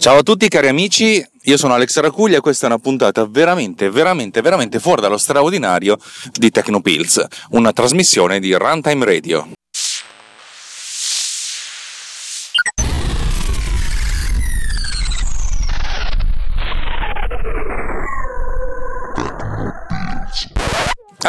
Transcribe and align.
Ciao 0.00 0.16
a 0.16 0.22
tutti 0.22 0.48
cari 0.48 0.68
amici, 0.68 1.22
io 1.42 1.56
sono 1.58 1.74
Alex 1.74 1.98
Racuglia 2.00 2.38
e 2.38 2.40
questa 2.40 2.64
è 2.64 2.70
una 2.70 2.78
puntata 2.78 3.26
veramente, 3.26 3.90
veramente, 3.90 4.40
veramente 4.40 4.78
fuori 4.78 5.02
dallo 5.02 5.18
straordinario 5.18 5.98
di 6.32 6.50
Tecnopills, 6.50 7.22
una 7.50 7.70
trasmissione 7.74 8.40
di 8.40 8.54
Runtime 8.54 9.04
Radio. 9.04 9.50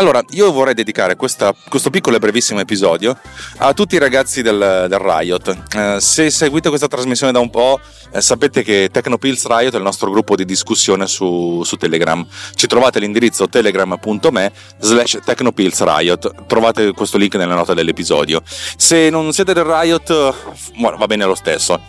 Allora, 0.02 0.24
io 0.32 0.52
vorrei 0.52 0.74
dedicare 0.74 1.16
questa, 1.16 1.54
questo 1.70 1.92
piccolo 1.92 2.16
e 2.16 2.20
brevissimo 2.20 2.60
episodio 2.60 3.16
a 3.58 3.72
tutti 3.74 3.94
i 3.94 4.00
ragazzi 4.00 4.42
del, 4.42 4.88
del 4.90 4.98
Riot. 4.98 5.58
Eh, 5.76 5.98
se 6.00 6.32
seguite 6.32 6.70
questa 6.70 6.88
trasmissione 6.88 7.32
da 7.32 7.38
un 7.38 7.52
po', 7.52 7.80
eh, 8.12 8.20
sapete 8.20 8.64
che 8.64 8.90
Technopills 8.92 9.46
Riot 9.46 9.74
è 9.74 9.78
il 9.78 9.84
nostro 9.84 10.10
gruppo 10.10 10.36
di 10.36 10.44
discussione 10.44 11.06
su, 11.06 11.62
su 11.64 11.78
Telegram. 11.78 12.26
Ci 12.56 12.66
trovate 12.66 12.98
l'indirizzo 12.98 13.48
telegram.me 13.48 14.52
slash 14.80 15.20
Technopills 15.24 15.84
Riot. 15.84 16.48
Trovate 16.48 16.94
questo 16.94 17.20
link 17.20 17.36
nella 17.36 17.54
nota 17.54 17.76
dell'episodio. 17.76 18.42
Se 18.46 19.12
non 19.12 19.32
siete 19.34 19.54
del 19.54 19.66
Riot, 19.66 20.36
va 20.80 21.06
bene 21.06 21.26
lo 21.26 21.36
stesso. 21.36 21.80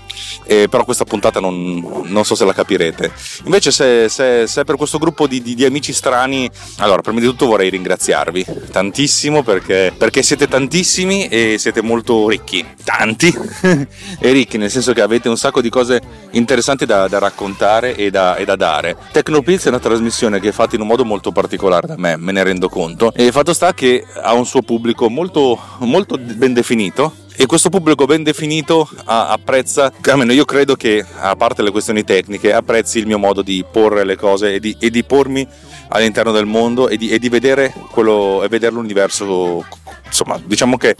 Eh, 0.44 0.68
però 0.68 0.84
questa 0.84 1.04
puntata 1.04 1.40
non, 1.40 2.04
non, 2.04 2.24
so 2.26 2.34
se 2.34 2.44
la 2.44 2.52
capirete. 2.52 3.10
Invece, 3.44 3.70
se, 3.70 4.10
se, 4.10 4.46
se 4.46 4.60
è 4.60 4.64
per 4.64 4.76
questo 4.76 4.98
gruppo 4.98 5.26
di, 5.26 5.40
di, 5.40 5.54
di 5.54 5.64
amici 5.64 5.94
strani, 5.94 6.50
allora, 6.76 7.00
prima 7.00 7.18
di 7.18 7.26
tutto 7.26 7.46
vorrei 7.46 7.70
ringraziare 7.70 8.00
ringraziarvi 8.02 8.44
tantissimo 8.72 9.42
perché, 9.42 9.92
perché 9.96 10.22
siete 10.22 10.48
tantissimi 10.48 11.28
e 11.28 11.56
siete 11.58 11.80
molto 11.82 12.28
ricchi, 12.28 12.66
tanti. 12.82 13.32
E 14.18 14.32
ricchi 14.32 14.56
nel 14.58 14.70
senso 14.70 14.92
che 14.92 15.00
avete 15.00 15.28
un 15.28 15.36
sacco 15.36 15.60
di 15.60 15.68
cose 15.68 16.00
interessanti 16.32 16.86
da, 16.86 17.08
da 17.08 17.18
raccontare 17.18 17.94
e 17.94 18.10
da, 18.10 18.36
e 18.36 18.44
da 18.44 18.56
dare. 18.56 18.96
Tecnopills 19.10 19.64
è 19.64 19.68
una 19.68 19.78
trasmissione 19.78 20.40
che 20.40 20.48
è 20.48 20.52
fatta 20.52 20.74
in 20.74 20.80
un 20.80 20.86
modo 20.86 21.04
molto 21.04 21.32
particolare 21.32 21.86
da 21.86 21.96
me, 21.96 22.16
me 22.16 22.32
ne 22.32 22.42
rendo 22.42 22.68
conto. 22.68 23.12
E 23.14 23.30
fatto 23.32 23.52
sta 23.52 23.74
che 23.74 24.04
ha 24.22 24.32
un 24.32 24.46
suo 24.46 24.62
pubblico 24.62 25.08
molto, 25.08 25.58
molto 25.80 26.18
ben 26.18 26.52
definito 26.52 27.14
e 27.34 27.46
questo 27.46 27.70
pubblico 27.70 28.04
ben 28.04 28.22
definito 28.22 28.88
apprezza, 29.04 29.92
almeno 30.02 30.32
io 30.32 30.44
credo 30.44 30.76
che 30.76 31.04
a 31.18 31.34
parte 31.34 31.62
le 31.62 31.70
questioni 31.70 32.04
tecniche, 32.04 32.52
apprezzi 32.52 32.98
il 32.98 33.06
mio 33.06 33.18
modo 33.18 33.42
di 33.42 33.64
porre 33.68 34.04
le 34.04 34.16
cose 34.16 34.54
e 34.54 34.60
di, 34.60 34.76
e 34.78 34.90
di 34.90 35.02
pormi 35.02 35.46
all'interno 35.92 36.32
del 36.32 36.46
mondo 36.46 36.88
e 36.88 36.96
di, 36.96 37.10
e 37.10 37.18
di 37.18 37.28
vedere 37.28 37.72
quello, 37.90 38.42
e 38.42 38.48
vedere 38.48 38.72
l'universo, 38.72 39.64
insomma, 40.06 40.40
diciamo 40.44 40.76
che 40.76 40.96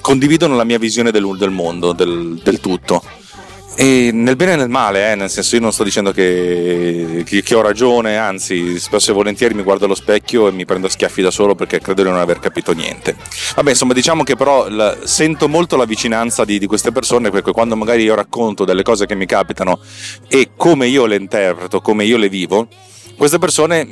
condividono 0.00 0.54
la 0.56 0.64
mia 0.64 0.78
visione 0.78 1.10
del, 1.10 1.36
del 1.36 1.50
mondo, 1.50 1.92
del, 1.92 2.40
del, 2.42 2.60
tutto. 2.60 3.02
E 3.78 4.10
nel 4.10 4.36
bene 4.36 4.52
e 4.52 4.56
nel 4.56 4.70
male, 4.70 5.12
eh, 5.12 5.14
nel 5.16 5.28
senso 5.28 5.56
io 5.56 5.60
non 5.60 5.72
sto 5.72 5.84
dicendo 5.84 6.10
che, 6.10 7.22
che, 7.26 7.42
che, 7.42 7.54
ho 7.54 7.60
ragione, 7.60 8.16
anzi 8.16 8.78
spesso 8.78 9.10
e 9.10 9.14
volentieri 9.14 9.52
mi 9.52 9.62
guardo 9.62 9.84
allo 9.84 9.94
specchio 9.94 10.48
e 10.48 10.52
mi 10.52 10.64
prendo 10.64 10.88
schiaffi 10.88 11.20
da 11.20 11.30
solo 11.30 11.54
perché 11.54 11.80
credo 11.80 12.02
di 12.02 12.08
non 12.08 12.18
aver 12.18 12.38
capito 12.38 12.72
niente. 12.72 13.16
Vabbè, 13.54 13.70
insomma 13.70 13.92
diciamo 13.92 14.22
che 14.22 14.34
però 14.34 14.68
la, 14.68 14.96
sento 15.04 15.46
molto 15.48 15.76
la 15.76 15.84
vicinanza 15.84 16.46
di, 16.46 16.58
di, 16.58 16.66
queste 16.66 16.90
persone 16.90 17.30
perché 17.30 17.52
quando 17.52 17.76
magari 17.76 18.04
io 18.04 18.14
racconto 18.14 18.64
delle 18.64 18.82
cose 18.82 19.04
che 19.04 19.14
mi 19.14 19.26
capitano 19.26 19.78
e 20.28 20.50
come 20.56 20.86
io 20.86 21.04
le 21.04 21.16
interpreto, 21.16 21.82
come 21.82 22.04
io 22.04 22.16
le 22.16 22.30
vivo, 22.30 22.68
queste 23.16 23.38
persone 23.38 23.86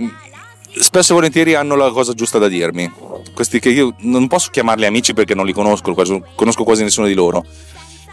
spesso 0.78 1.12
e 1.12 1.14
volentieri 1.14 1.54
hanno 1.54 1.76
la 1.76 1.90
cosa 1.90 2.12
giusta 2.14 2.38
da 2.38 2.48
dirmi. 2.48 2.90
Questi 3.32 3.58
che 3.58 3.70
io 3.70 3.94
non 4.00 4.28
posso 4.28 4.50
chiamarli 4.50 4.86
amici 4.86 5.12
perché 5.12 5.34
non 5.34 5.46
li 5.46 5.52
conosco, 5.52 5.94
conosco 6.34 6.64
quasi 6.64 6.82
nessuno 6.82 7.06
di 7.06 7.14
loro. 7.14 7.44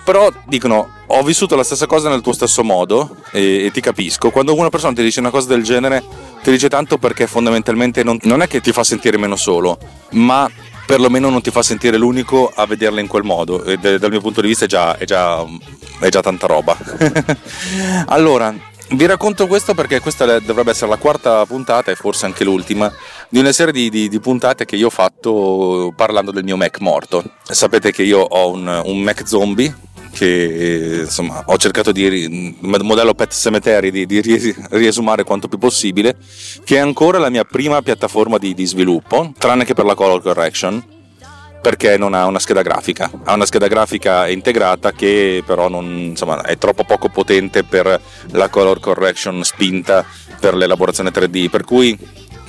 Però 0.03 0.31
dicono: 0.47 0.89
Ho 1.07 1.23
vissuto 1.23 1.55
la 1.55 1.63
stessa 1.63 1.85
cosa 1.85 2.09
nel 2.09 2.21
tuo 2.21 2.33
stesso 2.33 2.63
modo 2.63 3.17
e, 3.31 3.65
e 3.65 3.71
ti 3.71 3.81
capisco. 3.81 4.31
Quando 4.31 4.55
una 4.55 4.69
persona 4.69 4.93
ti 4.93 5.03
dice 5.03 5.19
una 5.19 5.29
cosa 5.29 5.47
del 5.47 5.63
genere, 5.63 6.03
ti 6.41 6.49
dice 6.49 6.69
tanto 6.69 6.97
perché 6.97 7.27
fondamentalmente 7.27 8.03
non, 8.03 8.17
non 8.23 8.41
è 8.41 8.47
che 8.47 8.61
ti 8.61 8.71
fa 8.71 8.83
sentire 8.83 9.17
meno 9.17 9.35
solo, 9.35 9.77
ma 10.11 10.49
perlomeno 10.85 11.29
non 11.29 11.41
ti 11.41 11.51
fa 11.51 11.61
sentire 11.61 11.97
l'unico 11.97 12.51
a 12.53 12.65
vederla 12.65 12.99
in 12.99 13.07
quel 13.07 13.23
modo. 13.23 13.63
E 13.63 13.77
dal 13.77 14.09
mio 14.09 14.21
punto 14.21 14.41
di 14.41 14.47
vista 14.47 14.65
è 14.65 14.67
già, 14.67 14.97
è 14.97 15.05
già, 15.05 15.45
è 15.99 16.09
già 16.09 16.21
tanta 16.21 16.47
roba. 16.47 16.75
allora, 18.07 18.53
vi 18.91 19.05
racconto 19.05 19.47
questo 19.47 19.73
perché 19.73 19.99
questa 19.99 20.39
dovrebbe 20.39 20.71
essere 20.71 20.89
la 20.89 20.97
quarta 20.97 21.45
puntata 21.45 21.91
e 21.91 21.95
forse 21.95 22.25
anche 22.25 22.43
l'ultima 22.43 22.91
di 23.29 23.39
una 23.39 23.51
serie 23.51 23.71
di, 23.71 23.89
di, 23.89 24.09
di 24.09 24.19
puntate 24.19 24.65
che 24.65 24.75
io 24.75 24.87
ho 24.87 24.91
fatto 24.91 25.93
parlando 25.95 26.31
del 26.31 26.43
mio 26.43 26.57
Mac 26.57 26.79
morto. 26.79 27.23
Sapete 27.43 27.91
che 27.91 28.03
io 28.03 28.19
ho 28.19 28.51
un, 28.51 28.81
un 28.85 28.99
Mac 28.99 29.27
zombie 29.27 29.73
che 30.11 31.03
insomma 31.05 31.43
ho 31.45 31.57
cercato 31.57 31.93
di 31.93 32.57
modello 32.59 33.13
Pet 33.13 33.33
Cemetery 33.33 33.91
di, 33.91 34.05
di 34.05 34.55
riesumare 34.71 35.23
quanto 35.23 35.47
più 35.47 35.57
possibile 35.57 36.17
che 36.65 36.75
è 36.75 36.79
ancora 36.79 37.17
la 37.17 37.29
mia 37.29 37.45
prima 37.45 37.81
piattaforma 37.81 38.37
di, 38.37 38.53
di 38.53 38.65
sviluppo 38.65 39.31
tranne 39.37 39.63
che 39.63 39.73
per 39.73 39.85
la 39.85 39.95
color 39.95 40.21
correction 40.21 40.83
perché 41.61 41.97
non 41.97 42.13
ha 42.13 42.25
una 42.25 42.39
scheda 42.39 42.61
grafica. 42.61 43.09
Ha 43.23 43.33
una 43.33 43.45
scheda 43.45 43.67
grafica 43.67 44.27
integrata 44.27 44.91
che 44.91 45.43
però 45.45 45.69
non, 45.69 45.85
insomma, 45.85 46.41
è 46.41 46.57
troppo 46.57 46.83
poco 46.83 47.09
potente 47.09 47.63
per 47.63 48.01
la 48.31 48.49
color 48.49 48.79
correction 48.79 49.43
spinta 49.43 50.05
per 50.39 50.55
l'elaborazione 50.55 51.11
3D, 51.11 51.49
per 51.49 51.63
cui 51.63 51.97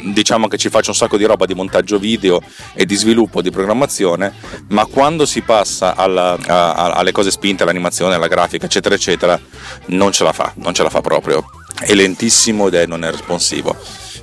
diciamo 0.05 0.49
che 0.49 0.57
ci 0.57 0.69
faccio 0.69 0.91
un 0.91 0.97
sacco 0.97 1.17
di 1.17 1.25
roba 1.25 1.45
di 1.47 1.55
montaggio 1.55 1.99
video 1.99 2.41
e 2.75 2.85
di 2.87 2.97
sviluppo 2.97 3.43
di 3.43 3.51
programmazione, 3.51 4.33
ma 4.69 4.87
quando 4.87 5.27
si 5.27 5.43
passa 5.43 5.95
alla, 5.95 6.37
a, 6.47 6.93
alle 6.93 7.13
cose 7.13 7.31
spinte, 7.31 7.63
all'animazione, 7.63 8.15
alla 8.15 8.29
grafica, 8.29 8.67
eccetera, 8.67 8.95
eccetera, 8.95 9.39
non 9.87 10.11
ce 10.11 10.25
la 10.25 10.33
fa, 10.33 10.53
non 10.57 10.75
ce 10.75 10.83
la 10.83 10.91
fa 10.91 11.01
proprio. 11.01 11.45
È 11.79 11.93
lentissimo 11.95 12.69
ed 12.69 12.75
è 12.75 12.87
non 12.87 13.05
è 13.05 13.11
responsivo. 13.11 13.77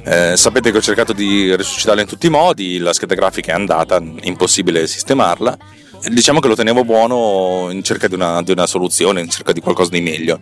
Eh, 0.03 0.37
sapete 0.37 0.71
che 0.71 0.77
ho 0.77 0.81
cercato 0.81 1.13
di 1.13 1.55
risuscitarla 1.55 2.01
in 2.01 2.07
tutti 2.07 2.27
i 2.27 2.29
modi, 2.29 2.77
la 2.77 2.93
scheda 2.93 3.15
grafica 3.15 3.51
è 3.51 3.55
andata, 3.55 4.01
impossibile 4.21 4.87
sistemarla. 4.87 5.57
Diciamo 6.07 6.39
che 6.39 6.47
lo 6.47 6.55
tenevo 6.55 6.85
buono 6.85 7.69
in 7.71 7.83
cerca 7.83 8.07
di 8.07 8.15
una, 8.15 8.41
di 8.41 8.51
una, 8.51 8.65
soluzione, 8.65 9.19
in 9.19 9.29
cerca 9.29 9.51
di 9.51 9.59
qualcosa 9.59 9.89
di 9.89 9.99
meglio. 9.99 10.39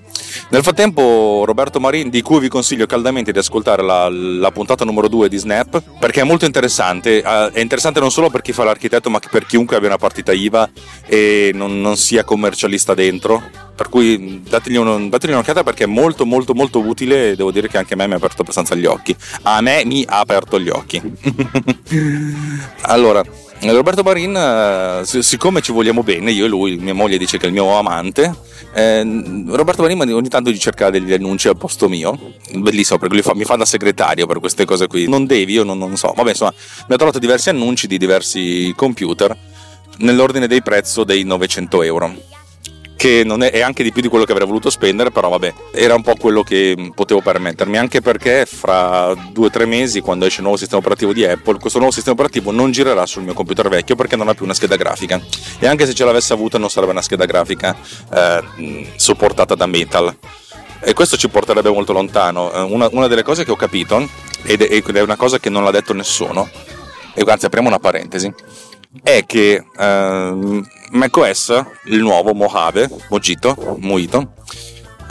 Nel 0.49 0.61
frattempo, 0.61 1.43
Roberto 1.45 1.79
Marin, 1.79 2.09
di 2.09 2.21
cui 2.21 2.39
vi 2.39 2.47
consiglio 2.47 2.85
caldamente 2.85 3.31
di 3.31 3.39
ascoltare 3.39 3.81
la, 3.81 4.07
la 4.09 4.51
puntata 4.51 4.85
numero 4.85 5.07
2 5.07 5.29
di 5.29 5.37
Snap, 5.37 5.81
perché 5.99 6.21
è 6.21 6.23
molto 6.23 6.45
interessante. 6.45 7.23
Eh, 7.23 7.51
è 7.53 7.59
interessante 7.59 7.99
non 7.99 8.11
solo 8.11 8.29
per 8.29 8.41
chi 8.41 8.53
fa 8.53 8.63
l'architetto, 8.63 9.09
ma 9.09 9.19
per 9.31 9.45
chiunque 9.45 9.75
abbia 9.75 9.87
una 9.87 9.97
partita 9.97 10.31
IVA 10.31 10.69
e 11.07 11.51
non, 11.53 11.81
non 11.81 11.97
sia 11.97 12.23
commercialista 12.23 12.93
dentro 12.93 13.65
per 13.77 13.89
cui 13.89 14.41
dategli, 14.41 14.75
un, 14.75 15.07
dategli, 15.07 15.31
un'occhiata 15.31 15.61
perché 15.61 15.83
è 15.83 15.87
molto 15.87 16.25
molto 16.25 16.55
molto 16.55 16.79
utile 16.79 17.29
e 17.29 17.35
devo 17.35 17.51
dire 17.51 17.67
che 17.67 17.77
anche 17.77 17.93
a 17.93 17.95
me 17.95 18.07
mi 18.07 18.13
ha 18.13 18.15
aperto 18.15 18.41
abbastanza 18.41 18.73
gli 18.73 18.85
occhi 18.85 19.15
a 19.43 19.61
me 19.61 19.85
mi 19.85 20.03
ha 20.07 20.17
aperto 20.17 20.59
gli 20.59 20.69
occhi 20.69 20.99
allora 22.81 23.23
Roberto 23.59 24.03
Marin 24.03 24.35
eh, 24.35 25.01
siccome 25.03 25.61
ci 25.61 25.71
vogliamo 25.71 26.03
bene 26.03 26.31
io 26.31 26.45
e 26.45 26.47
lui 26.47 26.77
mia 26.77 26.93
moglie 26.93 27.17
dice 27.17 27.37
che 27.37 27.45
è 27.45 27.47
il 27.47 27.53
mio 27.53 27.77
amante 27.77 28.33
eh, 28.73 29.43
Roberto 29.47 29.81
Marin 29.81 29.99
ogni 30.13 30.29
tanto 30.29 30.51
gli 30.51 30.57
cerca 30.57 30.89
degli 30.89 31.11
annunci 31.11 31.47
al 31.47 31.57
posto 31.57 31.89
mio 31.89 32.33
bellissimo 32.53 32.99
perché 32.99 33.21
fa, 33.21 33.33
mi 33.33 33.43
fa 33.43 33.55
da 33.55 33.65
segretario 33.65 34.27
per 34.27 34.39
queste 34.39 34.65
cose 34.65 34.87
qui. 34.87 35.07
Non 35.07 35.25
devi 35.25 35.53
io 35.53 35.63
non, 35.63 35.77
non 35.77 35.95
so. 35.97 36.13
Vabbè 36.15 36.29
insomma 36.29 36.53
mi 36.87 36.93
ha 36.93 36.97
trovato 36.97 37.19
diversi 37.19 37.49
annunci 37.49 37.87
di 37.87 37.97
diversi 37.97 38.73
computer 38.75 39.35
nell'ordine 39.97 40.47
dei 40.47 40.61
prezzo 40.61 41.03
dei 41.03 41.23
900 41.23 41.81
euro 41.83 42.15
che 42.97 43.21
è, 43.21 43.51
è, 43.51 43.61
anche 43.61 43.83
di 43.83 43.91
più 43.91 44.01
di 44.01 44.07
quello 44.09 44.25
che 44.25 44.31
avrei 44.31 44.47
voluto 44.47 44.69
spendere, 44.69 45.11
però 45.11 45.29
vabbè, 45.29 45.53
era 45.71 45.93
un 45.93 46.01
po' 46.01 46.15
quello 46.15 46.41
che 46.41 46.91
potevo 46.93 47.21
permettermi, 47.21 47.77
anche 47.77 48.01
perché 48.01 48.45
fra 48.45 49.13
due 49.31 49.45
o 49.45 49.49
tre 49.49 49.65
mesi, 49.65 50.01
quando 50.01 50.25
esce 50.25 50.37
il 50.37 50.43
nuovo 50.43 50.57
sistema 50.57 50.81
operativo 50.81 51.13
di 51.13 51.23
Apple, 51.23 51.59
questo 51.59 51.77
nuovo 51.77 51.93
sistema 51.93 52.15
operativo 52.15 52.51
non 52.51 52.71
girerà 52.71 53.05
sul 53.05 53.23
mio 53.23 53.33
computer 53.33 53.69
vecchio 53.69 53.95
perché 53.95 54.15
non 54.15 54.27
ha 54.27 54.33
più 54.33 54.45
una 54.45 54.55
scheda 54.55 54.75
grafica. 54.75 55.21
E 55.59 55.67
anche 55.67 55.85
se 55.85 55.93
ce 55.93 56.03
l'avesse 56.03 56.33
avuta 56.33 56.57
non 56.57 56.69
sarebbe 56.69 56.91
una 56.91 57.03
scheda 57.03 57.25
grafica 57.25 57.77
eh, 58.11 58.91
supportata 58.95 59.53
da 59.53 59.67
Metal. 59.67 60.17
E 60.79 60.93
questo 60.93 61.17
ci 61.17 61.29
porterebbe 61.29 61.69
molto 61.69 61.93
lontano. 61.93 62.51
Eh, 62.51 62.61
una, 62.61 62.89
una 62.91 63.07
delle 63.07 63.23
cose 63.23 63.45
che 63.45 63.51
ho 63.51 63.55
capito, 63.55 64.09
ed 64.43 64.61
è 64.61 65.01
una 65.01 65.15
cosa 65.15 65.39
che 65.39 65.49
non 65.49 65.63
l'ha 65.63 65.71
detto 65.71 65.93
nessuno, 65.93 66.49
e 67.13 67.23
anzi 67.25 67.45
apriamo 67.45 67.67
una 67.67 67.79
parentesi, 67.79 68.31
è 69.03 69.25
che 69.25 69.63
eh, 69.77 70.61
macOS, 70.91 71.65
il 71.85 71.99
nuovo 71.99 72.33
Mojave, 72.33 72.89
Mojito, 73.09 73.77
Mojito 73.79 74.33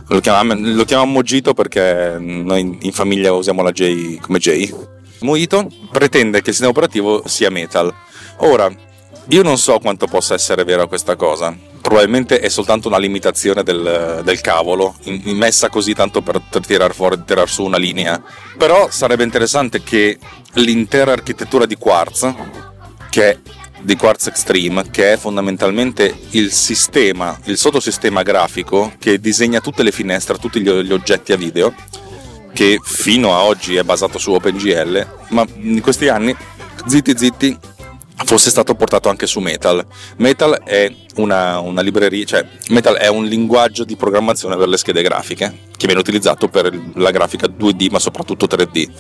Lo 0.09 0.21
chiamiamo, 0.21 0.55
lo 0.75 0.85
chiamiamo 0.85 1.13
Mojito 1.13 1.55
perché 1.55 2.17
noi 2.19 2.79
in 2.81 2.93
famiglia 2.93 3.33
usiamo 3.33 3.63
la 3.63 3.73
J 3.73 4.19
come 4.21 4.39
J. 4.39 4.75
Mojito 5.21 5.69
pretende 5.91 6.41
che 6.41 6.51
il 6.51 6.55
sistema 6.55 6.71
operativo 6.71 7.23
sia 7.27 7.51
metal. 7.51 7.93
Ora, 8.39 8.71
io 9.29 9.43
non 9.43 9.59
so 9.59 9.79
quanto 9.79 10.07
possa 10.07 10.35
essere 10.35 10.63
vera 10.63 10.87
questa 10.87 11.17
cosa. 11.17 11.57
Probabilmente 11.81 12.41
è 12.41 12.49
soltanto 12.49 12.89
una 12.89 12.99
limitazione 12.99 13.63
del, 13.63 14.23
del 14.25 14.41
cavolo, 14.41 14.97
messa 15.25 15.69
così 15.69 15.95
tanto 15.95 16.21
per, 16.21 16.41
per 16.49 16.65
tirar 16.67 16.95
fuori, 16.95 17.23
tirar 17.25 17.49
su 17.49 17.65
una 17.65 17.79
linea. 17.79 18.21
Però 18.57 18.89
sarebbe 18.91 19.25
interessante 19.25 19.83
che 19.83 20.19
l'intera 20.55 21.13
architettura 21.13 21.65
di 21.65 21.77
Quartz, 21.77 22.35
che 23.11 23.39
di 23.81 23.97
Quartz 23.97 24.27
Extreme, 24.29 24.91
che 24.91 25.13
è 25.13 25.17
fondamentalmente 25.17 26.15
il 26.31 26.53
sistema, 26.53 27.39
il 27.45 27.57
sottosistema 27.57 28.23
grafico 28.23 28.93
che 28.99 29.21
disegna 29.21 29.61
tutte 29.61 29.83
le 29.83 29.93
finestre, 29.93 30.39
tutti 30.39 30.61
gli, 30.61 30.69
oggetti 30.69 31.33
a 31.33 31.37
video, 31.37 31.75
che 32.53 32.81
fino 32.83 33.35
a 33.35 33.43
oggi 33.43 33.77
è 33.77 33.83
basato 33.83 34.19
su 34.19 34.33
OpenGL, 34.33 35.07
ma 35.29 35.47
in 35.57 35.81
questi 35.81 36.09
anni, 36.09 36.35
zitti 36.87 37.17
zitti, 37.17 37.59
fosse 38.25 38.51
stato 38.51 38.75
portato 38.75 39.09
anche 39.09 39.27
su 39.27 39.41
Metal. 39.41 39.85
Metal 40.17 40.63
è 40.65 40.93
una, 41.17 41.61
una, 41.61 41.83
libreria, 41.83 42.25
cioè 42.25 42.47
Metal 42.69 42.95
è 42.97 43.09
un 43.09 43.27
linguaggio 43.27 43.85
di 43.85 43.97
programmazione 43.97 44.57
per 44.57 44.69
le 44.69 44.79
schede 44.79 45.03
grafiche 45.03 45.65
che 45.77 45.87
viene 45.87 46.01
utilizzato 46.01 46.49
per 46.49 46.77
la 46.95 47.11
grafica 47.11 47.47
2D 47.47 47.91
ma 47.91 47.99
soprattutto 47.99 48.47
3D 48.47 48.91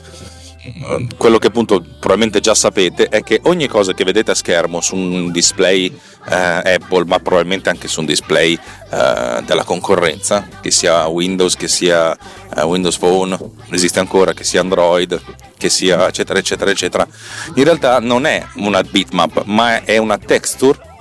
quello 1.16 1.38
che 1.38 1.48
appunto 1.48 1.80
probabilmente 1.80 2.40
già 2.40 2.54
sapete 2.54 3.08
è 3.08 3.22
che 3.22 3.40
ogni 3.44 3.68
cosa 3.68 3.92
che 3.92 4.04
vedete 4.04 4.30
a 4.30 4.34
schermo 4.34 4.80
su 4.80 4.96
un 4.96 5.30
display 5.30 5.86
eh, 5.86 6.74
Apple, 6.74 7.04
ma 7.04 7.18
probabilmente 7.18 7.68
anche 7.68 7.88
su 7.88 8.00
un 8.00 8.06
display 8.06 8.54
eh, 8.54 9.42
della 9.44 9.64
concorrenza, 9.64 10.48
che 10.60 10.70
sia 10.70 11.06
Windows, 11.06 11.56
che 11.56 11.68
sia 11.68 12.16
eh, 12.56 12.62
Windows 12.62 12.98
Phone, 12.98 13.38
esiste 13.70 13.98
ancora, 13.98 14.32
che 14.32 14.44
sia 14.44 14.60
Android, 14.60 15.20
che 15.56 15.68
sia 15.68 16.08
eccetera 16.08 16.38
eccetera 16.38 16.70
eccetera, 16.70 17.06
in 17.54 17.64
realtà 17.64 17.98
non 18.00 18.26
è 18.26 18.44
una 18.56 18.82
bitmap, 18.82 19.44
ma 19.44 19.84
è 19.84 19.98
una 19.98 20.18
texture 20.18 20.94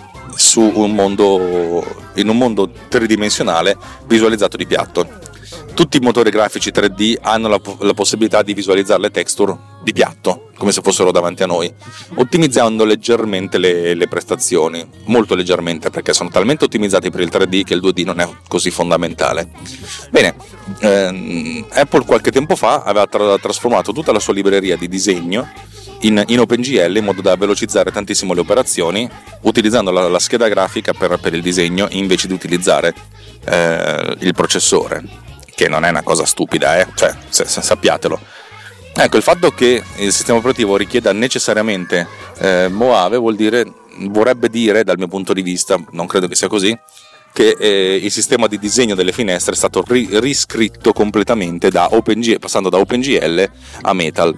un 0.55 0.91
mondo, 0.91 1.83
in 2.15 2.27
un 2.27 2.37
mondo 2.37 2.69
tridimensionale 2.89 3.77
visualizzato 4.05 4.57
di 4.57 4.65
piatto 4.65 5.07
tutti 5.75 5.97
i 5.97 5.99
motori 5.99 6.29
grafici 6.29 6.71
3D 6.71 7.17
hanno 7.21 7.49
la, 7.49 7.61
la, 7.79 7.93
possibilità 7.93 8.41
di 8.41 8.53
visualizzare 8.53 9.01
le 9.01 9.11
texture 9.11 9.55
di 9.83 9.91
piatto, 9.91 10.49
come 10.57 10.71
se 10.71 10.81
fossero 10.81 11.11
davanti 11.11 11.43
a 11.43 11.47
noi, 11.47 11.71
ottimizzando 12.15 12.85
leggermente 12.85 13.57
le, 13.57 13.93
le 13.93 14.07
prestazioni, 14.07 14.87
molto 15.03 15.35
leggermente 15.35 15.89
perché 15.89 16.13
sono 16.13 16.29
talmente 16.29 16.63
ottimizzati 16.63 17.11
per 17.11 17.19
il 17.19 17.29
3D 17.31 17.63
che 17.63 17.73
il 17.73 17.81
2D 17.81 18.05
non 18.05 18.21
è 18.21 18.29
così 18.47 18.71
fondamentale. 18.71 19.49
Bene, 20.09 20.35
ehm, 20.79 21.65
Apple 21.71 22.05
qualche 22.05 22.31
tempo 22.31 22.55
fa 22.55 22.81
aveva 22.81 23.05
tra- 23.05 23.37
trasformato 23.37 23.91
tutta 23.91 24.13
la 24.13 24.19
sua 24.19 24.33
libreria 24.33 24.77
di 24.77 24.87
disegno 24.87 25.47
in, 26.01 26.23
in, 26.27 26.39
OpenGL 26.39 26.95
in 26.95 27.03
modo 27.03 27.21
da 27.21 27.35
velocizzare 27.35 27.91
tantissimo 27.91 28.33
le 28.33 28.39
operazioni 28.39 29.09
utilizzando 29.41 29.91
la, 29.91 30.07
la 30.07 30.19
scheda 30.19 30.47
grafica 30.47 30.93
per, 30.93 31.17
per, 31.19 31.33
il 31.33 31.41
disegno 31.41 31.87
invece 31.91 32.27
di 32.27 32.33
utilizzare 32.33 32.93
eh, 33.45 34.15
il 34.19 34.33
processore 34.33 35.24
che 35.55 35.67
non 35.67 35.85
è 35.85 35.89
una 35.89 36.03
cosa 36.03 36.25
stupida, 36.25 36.79
eh? 36.79 36.87
cioè, 36.95 37.15
sappiatelo. 37.29 38.19
Ecco, 38.97 39.17
il 39.17 39.23
fatto 39.23 39.51
che 39.51 39.83
il 39.97 40.13
sistema 40.13 40.37
operativo 40.37 40.77
richieda 40.77 41.11
necessariamente 41.11 42.07
eh, 42.39 42.67
Moave 42.69 43.17
vuol 43.17 43.35
dire, 43.35 43.65
vorrebbe 44.07 44.49
dire, 44.49 44.83
dal 44.83 44.97
mio 44.97 45.07
punto 45.07 45.33
di 45.33 45.41
vista, 45.41 45.77
non 45.91 46.07
credo 46.07 46.27
che 46.27 46.35
sia 46.35 46.47
così, 46.47 46.77
che 47.35 47.57
eh, 47.59 47.99
il 48.01 48.11
sistema 48.11 48.47
di 48.47 48.57
disegno 48.57 48.95
delle 48.95 49.11
finestre 49.11 49.51
è 49.51 49.57
stato 49.57 49.83
ri- 49.85 50.07
riscritto 50.21 50.93
completamente 50.93 51.69
da 51.69 51.89
OpenGL, 51.91 52.39
passando 52.39 52.69
da 52.69 52.77
OpenGL 52.77 53.51
a 53.81 53.91
Metal. 53.91 54.33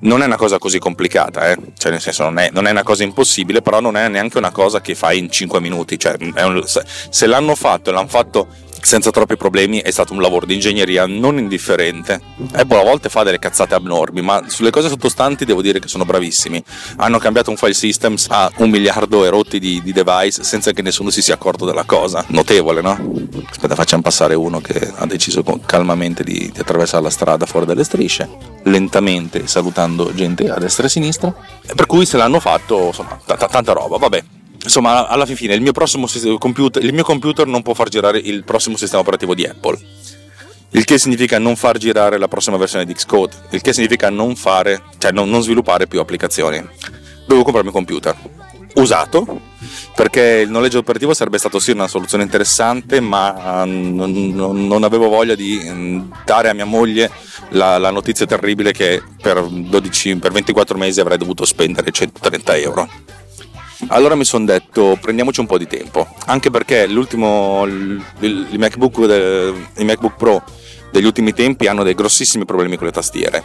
Non 0.00 0.20
è 0.20 0.26
una 0.26 0.36
cosa 0.36 0.58
così 0.58 0.78
complicata, 0.78 1.50
eh? 1.50 1.56
cioè 1.78 1.90
nel 1.90 2.02
senso 2.02 2.24
non 2.24 2.38
è, 2.38 2.50
non 2.52 2.66
è, 2.66 2.70
una 2.70 2.82
cosa 2.82 3.02
impossibile, 3.02 3.62
però 3.62 3.80
non 3.80 3.96
è 3.96 4.06
neanche 4.08 4.36
una 4.36 4.50
cosa 4.50 4.82
che 4.82 4.94
fai 4.94 5.18
in 5.18 5.30
5 5.30 5.58
minuti. 5.60 5.98
Cioè, 5.98 6.16
un, 6.20 6.62
se 6.66 7.26
l'hanno 7.26 7.54
fatto 7.54 7.88
e 7.88 7.94
l'hanno 7.94 8.08
fatto 8.08 8.48
senza 8.84 9.10
troppi 9.10 9.36
problemi 9.36 9.80
è 9.80 9.90
stato 9.90 10.12
un 10.12 10.20
lavoro 10.20 10.44
di 10.44 10.54
ingegneria 10.54 11.06
non 11.06 11.38
indifferente. 11.38 12.20
Apple 12.52 12.80
a 12.80 12.84
volte 12.84 13.08
fa 13.08 13.22
delle 13.22 13.38
cazzate 13.38 13.74
abnormi, 13.74 14.20
ma 14.20 14.44
sulle 14.46 14.70
cose 14.70 14.88
sottostanti 14.88 15.46
devo 15.46 15.62
dire 15.62 15.78
che 15.78 15.88
sono 15.88 16.04
bravissimi. 16.04 16.62
Hanno 16.96 17.18
cambiato 17.18 17.48
un 17.50 17.56
file 17.56 17.72
systems 17.72 18.26
a 18.28 18.50
un 18.56 18.68
miliardo 18.68 19.24
e 19.24 19.30
rotti 19.30 19.58
di, 19.58 19.80
di 19.82 19.92
device 19.92 20.44
senza 20.44 20.72
che 20.72 20.82
nessuno 20.82 21.08
si 21.08 21.22
sia 21.22 21.34
accorto 21.34 21.64
della 21.64 21.84
cosa. 21.84 22.24
Notevole, 22.28 22.82
no? 22.82 22.98
Aspetta, 23.48 23.74
facciamo 23.74 24.02
passare 24.02 24.34
uno 24.34 24.60
che 24.60 24.92
ha 24.94 25.06
deciso 25.06 25.42
calmamente 25.64 26.22
di, 26.22 26.50
di 26.52 26.60
attraversare 26.60 27.02
la 27.02 27.10
strada 27.10 27.46
fuori 27.46 27.64
dalle 27.64 27.84
strisce, 27.84 28.28
lentamente 28.64 29.46
salutando 29.46 30.14
gente 30.14 30.50
a 30.50 30.58
destra 30.58 30.82
e 30.82 30.86
a 30.86 30.90
sinistra. 30.90 31.34
Per 31.74 31.86
cui 31.86 32.04
se 32.04 32.18
l'hanno 32.18 32.38
fatto, 32.38 32.88
insomma, 32.88 33.18
t- 33.24 33.34
t- 33.34 33.48
tanta 33.48 33.72
roba, 33.72 33.96
vabbè 33.96 34.24
insomma, 34.64 35.06
alla 35.06 35.26
fine 35.26 35.54
il 35.54 35.60
mio, 35.60 35.72
computer, 36.38 36.82
il 36.82 36.92
mio 36.92 37.04
computer 37.04 37.46
non 37.46 37.62
può 37.62 37.74
far 37.74 37.88
girare 37.88 38.18
il 38.18 38.42
prossimo 38.44 38.76
sistema 38.76 39.02
operativo 39.02 39.34
di 39.34 39.44
Apple. 39.44 39.78
Il 40.70 40.84
che 40.84 40.98
significa 40.98 41.38
non 41.38 41.54
far 41.54 41.78
girare 41.78 42.18
la 42.18 42.26
prossima 42.26 42.56
versione 42.56 42.84
di 42.84 42.94
Xcode, 42.94 43.34
il 43.50 43.60
che 43.60 43.72
significa 43.72 44.10
non 44.10 44.34
fare, 44.34 44.82
cioè 44.98 45.12
non, 45.12 45.30
non 45.30 45.40
sviluppare 45.42 45.86
più 45.86 46.00
applicazioni. 46.00 46.60
Devo 47.26 47.44
comprarmi 47.44 47.68
un 47.68 47.74
computer 47.74 48.16
usato 48.74 49.52
perché 49.94 50.42
il 50.44 50.50
noleggio 50.50 50.78
operativo 50.78 51.14
sarebbe 51.14 51.38
stato 51.38 51.60
sì 51.60 51.70
una 51.70 51.86
soluzione 51.86 52.24
interessante, 52.24 52.98
ma 52.98 53.64
non, 53.64 54.32
non, 54.34 54.66
non 54.66 54.82
avevo 54.82 55.08
voglia 55.08 55.36
di 55.36 55.60
mm, 55.62 56.10
dare 56.24 56.48
a 56.48 56.54
mia 56.54 56.64
moglie 56.64 57.08
la, 57.50 57.78
la 57.78 57.90
notizia 57.90 58.26
terribile 58.26 58.72
che 58.72 59.00
per, 59.22 59.46
12, 59.46 60.16
per 60.16 60.32
24 60.32 60.76
mesi 60.76 61.00
avrei 61.00 61.18
dovuto 61.18 61.44
spendere 61.44 61.92
130 61.92 62.56
euro. 62.56 62.88
Allora 63.88 64.14
mi 64.14 64.24
sono 64.24 64.44
detto 64.44 64.96
prendiamoci 65.00 65.40
un 65.40 65.46
po' 65.46 65.58
di 65.58 65.66
tempo, 65.66 66.06
anche 66.26 66.50
perché 66.50 66.86
l'ultimo, 66.86 67.66
i 67.66 68.56
MacBook, 68.56 68.98
MacBook 69.78 70.16
Pro 70.16 70.42
degli 70.90 71.04
ultimi 71.04 71.32
tempi 71.32 71.66
hanno 71.66 71.82
dei 71.82 71.94
grossissimi 71.94 72.44
problemi 72.44 72.76
con 72.76 72.86
le 72.86 72.92
tastiere. 72.92 73.44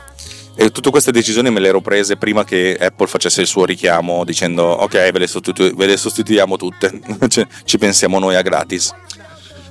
E 0.55 0.71
tutte 0.71 0.89
queste 0.89 1.11
decisioni 1.11 1.49
me 1.49 1.59
le 1.59 1.69
ero 1.69 1.79
prese 1.79 2.17
prima 2.17 2.43
che 2.43 2.77
Apple 2.79 3.07
facesse 3.07 3.41
il 3.41 3.47
suo 3.47 3.63
richiamo 3.65 4.25
dicendo 4.25 4.63
ok 4.63 5.11
ve 5.11 5.19
le, 5.19 5.27
sostitu- 5.27 5.73
ve 5.73 5.85
le 5.85 5.97
sostituiamo 5.97 6.57
tutte, 6.57 6.99
ci 7.63 7.77
pensiamo 7.77 8.19
noi 8.19 8.35
a 8.35 8.41
gratis. 8.41 8.93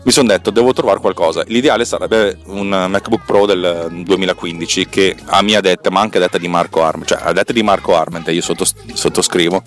Mi 0.05 0.13
sono 0.13 0.29
detto 0.29 0.51
devo 0.51 0.73
trovare 0.73 1.01
qualcosa. 1.01 1.45
L'ideale 1.47 1.85
sarebbe 1.85 2.39
un 2.47 2.69
MacBook 2.69 3.25
Pro 3.27 3.45
del 3.45 4.03
2015 4.05 4.87
che 4.89 5.15
a 5.27 5.43
mia 5.43 5.61
detta, 5.61 5.91
ma 5.91 6.01
anche 6.01 6.17
a 6.17 6.21
detta 6.21 6.39
di 6.39 6.49
Marco 6.49 6.83
Arment, 6.83 7.09
cioè 7.09 7.19
a 7.21 7.33
detta 7.33 7.53
di 7.53 7.63
Marco 7.63 7.95
Arment, 7.95 8.27
io 8.29 8.41
sottos- 8.41 8.75
sottoscrivo, 8.95 9.63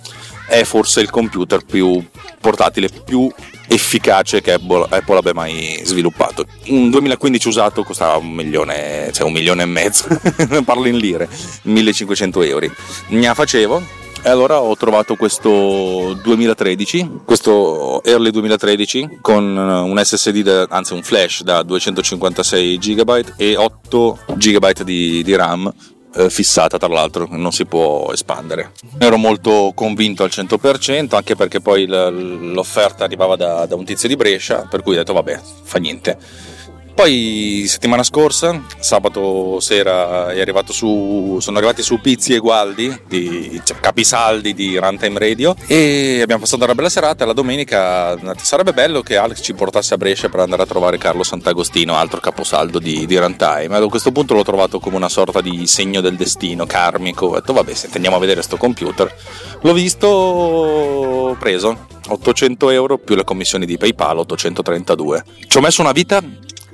è 0.47 0.63
forse 0.63 1.01
il 1.01 1.09
computer 1.09 1.63
più 1.63 2.03
portatile, 2.39 2.89
più 2.89 3.31
efficace 3.67 4.41
che 4.41 4.53
Apple, 4.53 4.85
Apple, 4.89 5.17
abbia 5.17 5.33
mai 5.33 5.79
sviluppato. 5.83 6.45
Un 6.67 6.89
2015 6.89 7.47
usato 7.47 7.83
costava 7.83 8.17
un 8.17 8.31
milione, 8.31 9.09
cioè 9.13 9.25
un 9.25 9.33
milione 9.33 9.63
e 9.63 9.65
mezzo, 9.65 10.07
parlo 10.65 10.87
in 10.87 10.97
lire, 10.97 11.29
1500 11.63 12.41
euro. 12.43 12.67
La 13.09 13.33
facevo 13.33 13.99
e 14.23 14.29
allora 14.29 14.61
ho 14.61 14.75
trovato 14.75 15.15
questo 15.15 16.13
2013, 16.21 17.21
questo 17.25 18.03
early 18.03 18.29
2013 18.29 19.19
con 19.21 19.43
un 19.57 19.99
SSD, 20.03 20.41
da, 20.41 20.67
anzi 20.69 20.93
un 20.93 21.01
flash 21.01 21.41
da 21.41 21.63
256 21.63 22.77
GB 22.77 23.33
e 23.37 23.55
8 23.55 24.19
GB 24.35 24.81
di, 24.81 25.23
di 25.23 25.35
RAM 25.35 25.73
eh, 26.15 26.29
fissata 26.29 26.77
tra 26.77 26.87
l'altro, 26.87 27.27
non 27.29 27.51
si 27.51 27.65
può 27.65 28.11
espandere. 28.11 28.71
Ero 28.97 29.17
molto 29.17 29.71
convinto 29.75 30.23
al 30.23 30.29
100%, 30.31 31.15
anche 31.15 31.35
perché 31.35 31.61
poi 31.61 31.85
l'offerta 31.85 33.03
arrivava 33.03 33.35
da, 33.35 33.65
da 33.65 33.75
un 33.75 33.85
tizio 33.85 34.07
di 34.07 34.15
Brescia, 34.15 34.67
per 34.69 34.81
cui 34.81 34.93
ho 34.93 34.97
detto 34.97 35.13
vabbè, 35.13 35.39
fa 35.63 35.79
niente 35.79 36.49
poi 36.93 37.65
settimana 37.67 38.03
scorsa, 38.03 38.63
sabato 38.79 39.59
sera, 39.59 40.33
su, 40.67 41.37
sono 41.39 41.57
arrivati 41.57 41.81
su 41.81 41.99
Pizzi 41.99 42.33
e 42.33 42.39
Gualdi, 42.39 43.01
di, 43.07 43.61
cioè, 43.63 43.79
capisaldi 43.79 44.53
di 44.53 44.77
Runtime 44.77 45.19
Radio, 45.19 45.55
e 45.67 46.19
abbiamo 46.21 46.41
passato 46.41 46.63
una 46.63 46.75
bella 46.75 46.89
serata. 46.89 47.25
La 47.25 47.33
domenica 47.33 48.17
sarebbe 48.37 48.73
bello 48.73 49.01
che 49.01 49.17
Alex 49.17 49.41
ci 49.41 49.53
portasse 49.53 49.93
a 49.93 49.97
Brescia 49.97 50.29
per 50.29 50.41
andare 50.41 50.63
a 50.63 50.65
trovare 50.65 50.97
Carlo 50.97 51.23
Sant'Agostino, 51.23 51.95
altro 51.95 52.19
caposaldo 52.19 52.79
di, 52.79 53.05
di 53.05 53.17
Runtime. 53.17 53.75
A 53.75 53.87
questo 53.87 54.11
punto 54.11 54.33
l'ho 54.33 54.43
trovato 54.43 54.79
come 54.79 54.95
una 54.95 55.09
sorta 55.09 55.41
di 55.41 55.67
segno 55.67 56.01
del 56.01 56.15
destino 56.15 56.65
karmico. 56.65 57.27
Ho 57.27 57.33
detto, 57.35 57.53
vabbè, 57.53 57.73
se 57.73 57.89
andiamo 57.93 58.17
a 58.17 58.19
vedere 58.19 58.41
sto 58.41 58.57
computer. 58.57 59.13
L'ho 59.61 59.73
visto 59.73 61.35
preso 61.39 61.87
800 62.07 62.69
euro 62.69 62.97
più 62.97 63.15
le 63.15 63.23
commissioni 63.23 63.65
di 63.65 63.77
PayPal 63.77 64.19
832. 64.19 65.23
Ci 65.47 65.57
ho 65.57 65.61
messo 65.61 65.81
una 65.81 65.91
vita 65.91 66.21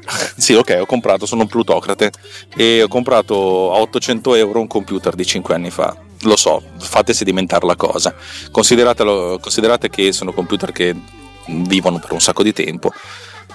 sì, 0.37 0.53
ok, 0.53 0.77
ho 0.81 0.85
comprato, 0.85 1.25
sono 1.25 1.41
un 1.41 1.47
plutocrate 1.47 2.11
e 2.55 2.83
ho 2.83 2.87
comprato 2.87 3.73
a 3.73 3.79
800 3.79 4.35
euro 4.35 4.59
un 4.59 4.67
computer 4.67 5.15
di 5.15 5.25
5 5.25 5.53
anni 5.53 5.69
fa. 5.69 5.95
Lo 6.21 6.35
so, 6.35 6.63
fate 6.79 7.13
sedimentare 7.13 7.65
la 7.65 7.75
cosa. 7.75 8.15
Considerate 8.51 9.89
che 9.89 10.11
sono 10.11 10.33
computer 10.33 10.71
che 10.71 10.95
vivono 11.45 11.99
per 11.99 12.11
un 12.11 12.19
sacco 12.19 12.43
di 12.43 12.53
tempo 12.53 12.91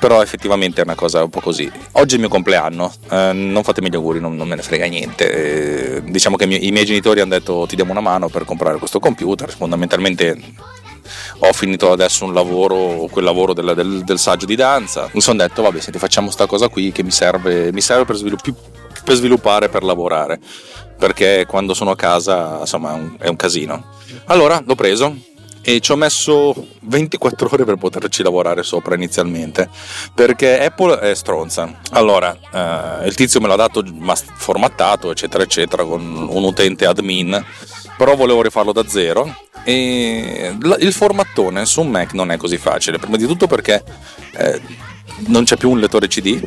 però 0.02 0.20
effettivamente 0.20 0.80
è 0.80 0.84
una 0.84 0.96
cosa 0.96 1.22
un 1.22 1.30
po' 1.30 1.40
così. 1.40 1.70
Oggi 1.92 2.12
è 2.12 2.14
il 2.14 2.22
mio 2.22 2.28
compleanno, 2.28 2.92
eh, 3.08 3.30
non 3.32 3.62
fatemi 3.62 3.88
gli 3.88 3.94
auguri, 3.94 4.18
non, 4.18 4.34
non 4.34 4.48
me 4.48 4.56
ne 4.56 4.62
frega 4.62 4.86
niente. 4.86 5.30
Eh, 6.00 6.02
diciamo 6.02 6.34
che 6.34 6.42
i 6.42 6.72
miei 6.72 6.84
genitori 6.84 7.20
hanno 7.20 7.38
detto 7.38 7.66
ti 7.68 7.76
diamo 7.76 7.92
una 7.92 8.00
mano 8.00 8.28
per 8.28 8.44
comprare 8.44 8.78
questo 8.78 8.98
computer, 8.98 9.48
fondamentalmente 9.54 10.36
ho 11.38 11.52
finito 11.52 11.92
adesso 11.92 12.24
un 12.24 12.34
lavoro, 12.34 13.08
quel 13.10 13.24
lavoro 13.24 13.52
del, 13.52 13.72
del, 13.74 14.02
del 14.04 14.18
saggio 14.18 14.46
di 14.46 14.56
danza, 14.56 15.08
mi 15.12 15.20
sono 15.20 15.38
detto 15.38 15.62
vabbè 15.62 15.80
se 15.80 15.92
ti 15.92 15.98
facciamo 15.98 16.30
sta 16.30 16.46
cosa 16.46 16.68
qui 16.68 16.92
che 16.92 17.02
mi 17.02 17.10
serve, 17.10 17.72
mi 17.72 17.80
serve 17.80 18.04
per, 18.04 18.16
svilupp- 18.16 18.48
per 19.04 19.14
sviluppare, 19.14 19.68
per 19.68 19.82
lavorare, 19.82 20.38
perché 20.98 21.46
quando 21.48 21.74
sono 21.74 21.90
a 21.90 21.96
casa 21.96 22.58
insomma 22.60 22.92
è 22.92 22.94
un, 22.94 23.16
è 23.18 23.28
un 23.28 23.36
casino. 23.36 23.84
Allora 24.26 24.62
l'ho 24.64 24.74
preso, 24.74 25.16
e 25.62 25.80
ci 25.80 25.92
ho 25.92 25.96
messo 25.96 26.66
24 26.80 27.48
ore 27.52 27.64
per 27.64 27.76
poterci 27.76 28.22
lavorare 28.22 28.64
sopra 28.64 28.96
inizialmente 28.96 29.70
perché 30.12 30.60
Apple 30.60 30.98
è 30.98 31.14
stronza. 31.14 31.80
Allora 31.92 32.36
eh, 32.52 33.06
il 33.06 33.14
tizio 33.14 33.40
me 33.40 33.46
l'ha 33.46 33.56
dato 33.56 33.84
formattato 34.34 35.10
eccetera 35.10 35.44
eccetera 35.44 35.84
con 35.84 36.02
un 36.02 36.44
utente 36.44 36.84
admin 36.84 37.44
però 37.96 38.16
volevo 38.16 38.42
rifarlo 38.42 38.72
da 38.72 38.86
zero 38.88 39.32
e 39.64 40.56
il 40.78 40.92
formattone 40.92 41.64
su 41.66 41.80
un 41.80 41.90
Mac 41.90 42.14
non 42.14 42.30
è 42.30 42.36
così 42.36 42.56
facile 42.56 42.98
prima 42.98 43.16
di 43.16 43.26
tutto 43.26 43.46
perché 43.46 43.82
eh, 44.36 44.60
non 45.26 45.44
c'è 45.44 45.56
più 45.56 45.70
un 45.70 45.78
lettore 45.78 46.08
CD 46.08 46.40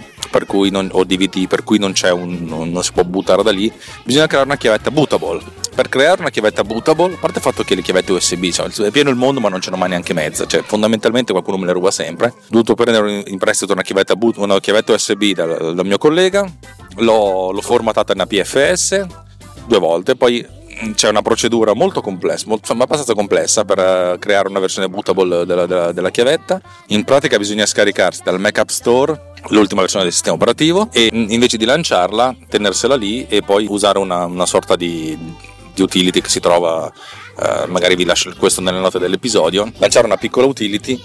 non, 0.69 0.89
o 0.91 1.03
DVD 1.03 1.47
per 1.47 1.63
cui 1.63 1.79
non, 1.79 1.93
un, 2.11 2.43
non, 2.43 2.83
si 2.83 2.91
può 2.91 3.03
buttare 3.03 3.43
da 3.43 3.51
lì. 3.51 3.71
Bisogna 4.03 4.27
creare 4.27 4.45
una 4.45 4.57
chiavetta 4.57 4.91
bootable. 4.91 5.41
Per 5.73 5.89
creare 5.89 6.21
una 6.21 6.29
chiavetta 6.29 6.63
bootable 6.63 7.13
a 7.13 7.17
parte 7.17 7.37
il 7.37 7.43
fatto 7.43 7.63
che 7.63 7.75
le 7.75 7.81
chiavette 7.81 8.11
USB 8.13 8.45
cioè, 8.45 8.91
pieno 8.91 9.09
il 9.09 9.15
mondo 9.15 9.39
ma 9.39 9.49
non 9.49 9.59
ce 9.59 9.71
n'è 9.71 9.77
mai 9.77 9.89
neanche 9.89 10.13
mezza 10.13 10.45
cioè 10.45 10.61
fondamentalmente 10.63 11.33
qualcuno 11.33 11.57
me 11.57 11.65
le 11.65 11.73
ruba 11.73 11.91
sempre. 11.91 12.27
Ho 12.27 12.33
dovuto 12.49 12.75
prendere 12.75 13.23
in 13.27 13.37
prestito 13.37 13.73
una 13.73 13.81
chiavetta, 13.81 14.15
boot, 14.15 14.37
una 14.37 14.59
chiavetta 14.59 14.93
USB 14.93 15.31
dal, 15.31 15.73
dal 15.73 15.85
mio 15.85 15.97
collega 15.97 16.49
l'ho, 16.97 17.51
l'ho 17.51 17.61
formatata 17.61 18.13
in 18.13 18.21
APFS 18.21 19.05
due 19.67 19.79
volte 19.79 20.15
poi 20.15 20.45
c'è 20.95 21.09
una 21.09 21.21
procedura 21.21 21.73
molto 21.73 22.01
complessa, 22.01 22.45
molto, 22.47 22.71
abbastanza 22.71 23.13
complessa 23.13 23.63
per 23.63 23.77
uh, 23.77 24.19
creare 24.19 24.47
una 24.47 24.59
versione 24.59 24.89
bootable 24.89 25.45
della, 25.45 25.65
della, 25.65 25.91
della, 25.91 26.11
chiavetta. 26.11 26.61
In 26.87 27.03
pratica 27.03 27.37
bisogna 27.37 27.65
scaricarsi 27.65 28.21
dal 28.23 28.39
Mac 28.39 28.57
App 28.57 28.69
Store 28.69 29.33
l'ultima 29.49 29.81
versione 29.81 30.03
del 30.03 30.13
sistema 30.13 30.35
operativo 30.35 30.89
e 30.91 31.09
invece 31.11 31.57
di 31.57 31.65
lanciarla, 31.65 32.35
tenersela 32.49 32.95
lì 32.95 33.25
e 33.27 33.41
poi 33.41 33.67
usare 33.69 33.99
una, 33.99 34.25
una 34.25 34.45
sorta 34.45 34.75
di, 34.75 35.17
di, 35.73 35.81
utility 35.81 36.19
che 36.19 36.29
si 36.29 36.39
trova, 36.39 36.91
uh, 36.91 37.69
magari 37.71 37.95
vi 37.95 38.05
lascio 38.05 38.33
questo 38.37 38.61
nelle 38.61 38.79
note 38.79 38.99
dell'episodio, 38.99 39.71
lanciare 39.77 40.05
una 40.05 40.17
piccola 40.17 40.45
utility 40.47 40.99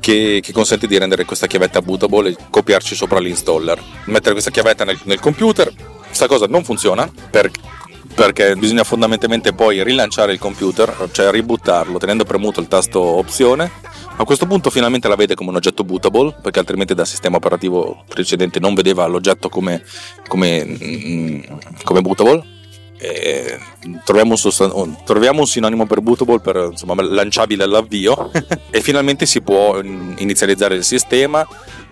che, 0.00 0.40
che, 0.42 0.52
consente 0.52 0.86
di 0.86 0.98
rendere 0.98 1.24
questa 1.24 1.46
chiavetta 1.46 1.80
bootable 1.80 2.30
e 2.30 2.36
copiarci 2.50 2.94
sopra 2.94 3.18
l'installer. 3.18 3.80
Mettere 4.06 4.32
questa 4.32 4.50
chiavetta 4.50 4.84
nel, 4.84 4.98
nel 5.04 5.18
computer, 5.18 5.72
questa 6.06 6.26
cosa 6.26 6.46
non 6.46 6.62
funziona 6.62 7.10
perché 7.30 7.60
perché 8.14 8.54
bisogna 8.54 8.84
fondamentalmente 8.84 9.52
poi 9.52 9.82
rilanciare 9.82 10.32
il 10.32 10.38
computer, 10.38 11.08
cioè 11.10 11.30
ributtarlo 11.30 11.98
tenendo 11.98 12.24
premuto 12.24 12.60
il 12.60 12.68
tasto 12.68 13.00
opzione. 13.00 13.70
A 14.16 14.24
questo 14.24 14.46
punto 14.46 14.70
finalmente 14.70 15.08
la 15.08 15.16
vede 15.16 15.34
come 15.34 15.50
un 15.50 15.56
oggetto 15.56 15.82
bootable, 15.82 16.36
perché 16.40 16.60
altrimenti 16.60 16.94
dal 16.94 17.06
sistema 17.06 17.36
operativo 17.36 18.04
precedente 18.08 18.60
non 18.60 18.74
vedeva 18.74 19.06
l'oggetto 19.06 19.48
come, 19.48 19.82
come, 20.28 20.64
mm, 20.64 21.42
come 21.82 22.00
bootable. 22.00 22.52
Troviamo 24.04 24.30
un, 24.30 24.38
sostan- 24.38 24.96
troviamo 25.04 25.40
un, 25.40 25.46
sinonimo 25.46 25.84
per 25.84 26.00
bootable 26.00 26.40
per 26.40 26.68
insomma, 26.70 26.94
lanciabile 27.02 27.64
all'avvio 27.64 28.30
e 28.70 28.80
finalmente 28.80 29.26
si 29.26 29.42
può 29.42 29.78
inizializzare 29.80 30.76
il 30.76 30.84
sistema 30.84 31.46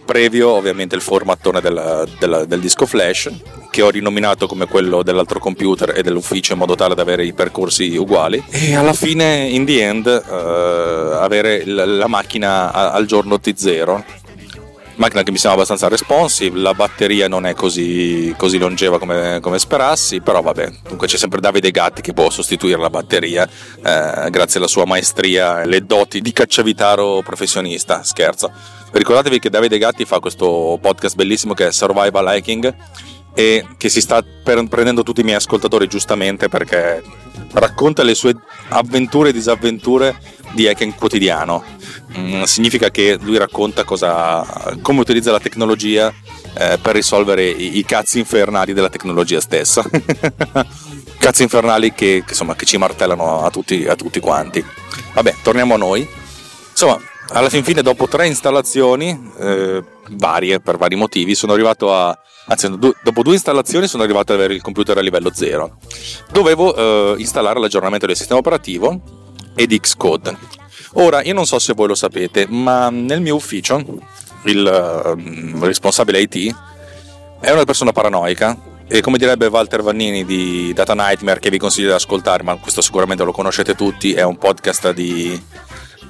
previo 0.04 0.50
ovviamente 0.50 0.94
il 0.94 1.02
formattone 1.02 1.60
della, 1.60 2.04
della, 2.18 2.44
del 2.44 2.60
disco 2.60 2.86
flash 2.86 3.30
che 3.72 3.80
ho 3.80 3.88
rinominato 3.88 4.46
come 4.46 4.66
quello 4.66 5.02
dell'altro 5.02 5.38
computer 5.38 5.94
e 5.96 6.02
dell'ufficio 6.02 6.52
in 6.52 6.58
modo 6.58 6.74
tale 6.74 6.94
da 6.94 7.00
avere 7.00 7.24
i 7.24 7.32
percorsi 7.32 7.96
uguali 7.96 8.44
e 8.50 8.76
alla 8.76 8.92
fine 8.92 9.48
in 9.48 9.64
the 9.64 9.82
end 9.82 10.06
uh, 10.06 11.14
avere 11.14 11.64
la 11.64 12.06
macchina 12.06 12.70
al 12.70 13.06
giorno 13.06 13.36
T0 13.36 14.20
macchina 14.96 15.22
che 15.22 15.30
mi 15.30 15.38
sembra 15.38 15.62
abbastanza 15.62 15.88
responsive, 15.88 16.58
la 16.58 16.74
batteria 16.74 17.26
non 17.26 17.46
è 17.46 17.54
così, 17.54 18.34
così 18.36 18.58
longeva 18.58 18.98
come, 18.98 19.38
come, 19.40 19.58
sperassi, 19.58 20.20
però 20.20 20.42
vabbè, 20.42 20.70
comunque 20.82 21.06
c'è 21.06 21.16
sempre 21.16 21.40
Davide 21.40 21.70
Gatti 21.70 22.02
che 22.02 22.12
può 22.12 22.28
sostituire 22.28 22.78
la 22.78 22.90
batteria 22.90 23.48
eh, 23.48 24.30
grazie 24.30 24.58
alla 24.58 24.68
sua 24.68 24.84
maestria 24.84 25.62
e 25.62 25.66
le 25.66 25.84
doti 25.86 26.20
di 26.20 26.32
cacciavitaro 26.32 27.22
professionista, 27.22 28.02
scherzo. 28.02 28.52
Ricordatevi 28.92 29.38
che 29.38 29.48
Davide 29.48 29.78
Gatti 29.78 30.04
fa 30.04 30.20
questo 30.20 30.78
podcast 30.80 31.16
bellissimo 31.16 31.54
che 31.54 31.68
è 31.68 31.72
Survival 31.72 32.36
Hiking 32.36 32.74
e 33.34 33.66
che 33.76 33.88
si 33.88 34.00
sta 34.00 34.22
prendendo 34.42 35.02
tutti 35.02 35.20
i 35.20 35.24
miei 35.24 35.36
ascoltatori 35.36 35.86
giustamente 35.86 36.48
perché 36.48 37.02
racconta 37.52 38.02
le 38.02 38.14
sue 38.14 38.34
avventure 38.68 39.30
e 39.30 39.32
disavventure 39.32 40.16
di 40.52 40.68
hiking 40.68 40.94
quotidiano. 40.94 41.64
Mm, 42.16 42.42
significa 42.42 42.90
che 42.90 43.18
lui 43.20 43.38
racconta 43.38 43.84
cosa, 43.84 44.76
come 44.82 45.00
utilizza 45.00 45.30
la 45.30 45.40
tecnologia 45.40 46.12
eh, 46.54 46.78
per 46.80 46.94
risolvere 46.94 47.48
i, 47.48 47.78
i, 47.78 47.84
cazzi 47.84 48.18
infernali 48.18 48.72
della 48.72 48.90
tecnologia 48.90 49.40
stessa. 49.40 49.82
cazzi 51.18 51.42
infernali 51.42 51.92
che, 51.92 52.22
che, 52.24 52.30
insomma, 52.30 52.54
che 52.54 52.66
ci 52.66 52.76
martellano 52.76 53.42
a 53.42 53.50
tutti, 53.50 53.86
a 53.86 53.96
tutti 53.96 54.20
quanti. 54.20 54.64
Vabbè, 55.14 55.36
torniamo 55.42 55.74
a 55.74 55.78
noi. 55.78 56.06
Insomma, 56.70 57.00
alla 57.32 57.48
fin 57.48 57.64
fine, 57.64 57.82
dopo 57.82 58.08
tre 58.08 58.26
installazioni, 58.26 59.32
eh, 59.38 59.82
varie 60.10 60.60
per 60.60 60.76
vari 60.76 60.96
motivi, 60.96 61.34
sono 61.34 61.52
arrivato 61.52 61.94
a. 61.94 62.16
Anzi, 62.46 62.68
dopo 62.76 63.22
due 63.22 63.34
installazioni 63.34 63.86
sono 63.86 64.02
arrivato 64.02 64.32
ad 64.32 64.38
avere 64.38 64.54
il 64.54 64.62
computer 64.62 64.98
a 64.98 65.00
livello 65.00 65.30
0. 65.32 65.76
Dovevo 66.30 66.74
eh, 66.74 67.14
installare 67.18 67.60
l'aggiornamento 67.60 68.06
del 68.06 68.16
sistema 68.16 68.40
operativo 68.40 69.00
e 69.54 69.66
di 69.66 69.78
Xcode. 69.78 70.36
Ora, 70.94 71.22
io 71.22 71.34
non 71.34 71.46
so 71.46 71.58
se 71.58 71.72
voi 71.72 71.88
lo 71.88 71.94
sapete, 71.94 72.46
ma 72.48 72.90
nel 72.90 73.20
mio 73.20 73.36
ufficio 73.36 73.82
il 74.44 75.14
uh, 75.56 75.64
responsabile 75.64 76.20
IT 76.20 76.54
è 77.40 77.50
una 77.50 77.64
persona 77.64 77.92
paranoica 77.92 78.58
e 78.86 79.00
come 79.00 79.16
direbbe 79.16 79.46
Walter 79.46 79.82
Vannini 79.82 80.24
di 80.24 80.72
Data 80.74 80.94
Nightmare 80.94 81.40
che 81.40 81.48
vi 81.48 81.58
consiglio 81.58 81.88
di 81.88 81.94
ascoltare, 81.94 82.42
ma 82.42 82.56
questo 82.56 82.82
sicuramente 82.82 83.24
lo 83.24 83.32
conoscete 83.32 83.74
tutti, 83.74 84.12
è 84.12 84.22
un 84.22 84.36
podcast 84.36 84.92
di 84.92 85.40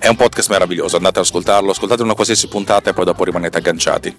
è 0.03 0.09
un 0.09 0.17
podcast 0.17 0.51
meraviglioso, 0.51 0.97
andate 0.97 1.21
ad 1.21 1.25
ascoltarlo, 1.25 1.71
ascoltate 1.71 2.03
una 2.03 2.15
qualsiasi 2.15 2.49
puntata 2.49 2.91
e 2.91 2.93
poi 2.93 3.05
dopo 3.05 3.23
rimanete 3.23 3.59
agganciati. 3.59 4.17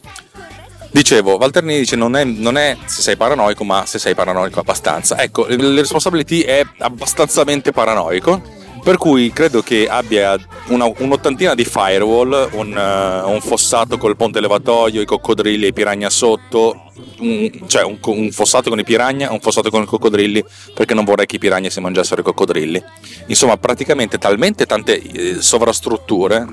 Dicevo, 0.89 1.35
Valterni 1.37 1.79
dice 1.79 1.97
non 1.97 2.15
è, 2.15 2.23
non 2.23 2.55
è, 2.55 2.77
se 2.85 3.01
sei 3.01 3.17
paranoico, 3.17 3.65
ma 3.65 3.85
se 3.85 3.99
sei 3.99 4.15
paranoico 4.15 4.61
abbastanza. 4.61 5.19
Ecco, 5.21 5.45
il 5.47 5.77
responsability 5.77 6.39
è 6.39 6.65
abbastanzamente 6.77 7.73
paranoico, 7.73 8.41
per 8.83 8.97
cui 8.97 9.31
credo 9.31 9.61
che 9.61 9.87
abbia 9.87 10.37
una, 10.67 10.91
un'ottantina 10.97 11.55
di 11.55 11.63
firewall, 11.63 12.49
un, 12.51 12.75
uh, 12.75 13.29
un, 13.29 13.39
fossato 13.39 13.97
col 13.97 14.17
ponte 14.17 14.41
levatoio, 14.41 14.99
i 14.99 15.05
coccodrilli 15.05 15.63
e 15.63 15.67
i 15.69 15.73
piranha 15.73 16.09
sotto, 16.09 16.91
un, 17.19 17.49
cioè 17.67 17.83
un, 17.83 17.97
un, 18.01 18.31
fossato 18.31 18.69
con 18.69 18.79
i 18.79 18.83
piranha, 18.83 19.31
un 19.31 19.39
fossato 19.39 19.69
con 19.69 19.83
i 19.83 19.85
coccodrilli, 19.85 20.43
perché 20.73 20.93
non 20.93 21.05
vorrei 21.05 21.25
che 21.25 21.37
i 21.37 21.39
piranha 21.39 21.69
si 21.69 21.79
mangiassero 21.79 22.19
i 22.19 22.23
coccodrilli. 22.25 22.83
Insomma, 23.27 23.55
praticamente 23.55 24.17
talmente 24.17 24.65
tante 24.65 25.01
eh, 25.01 25.41
sovrastrutture 25.41 26.45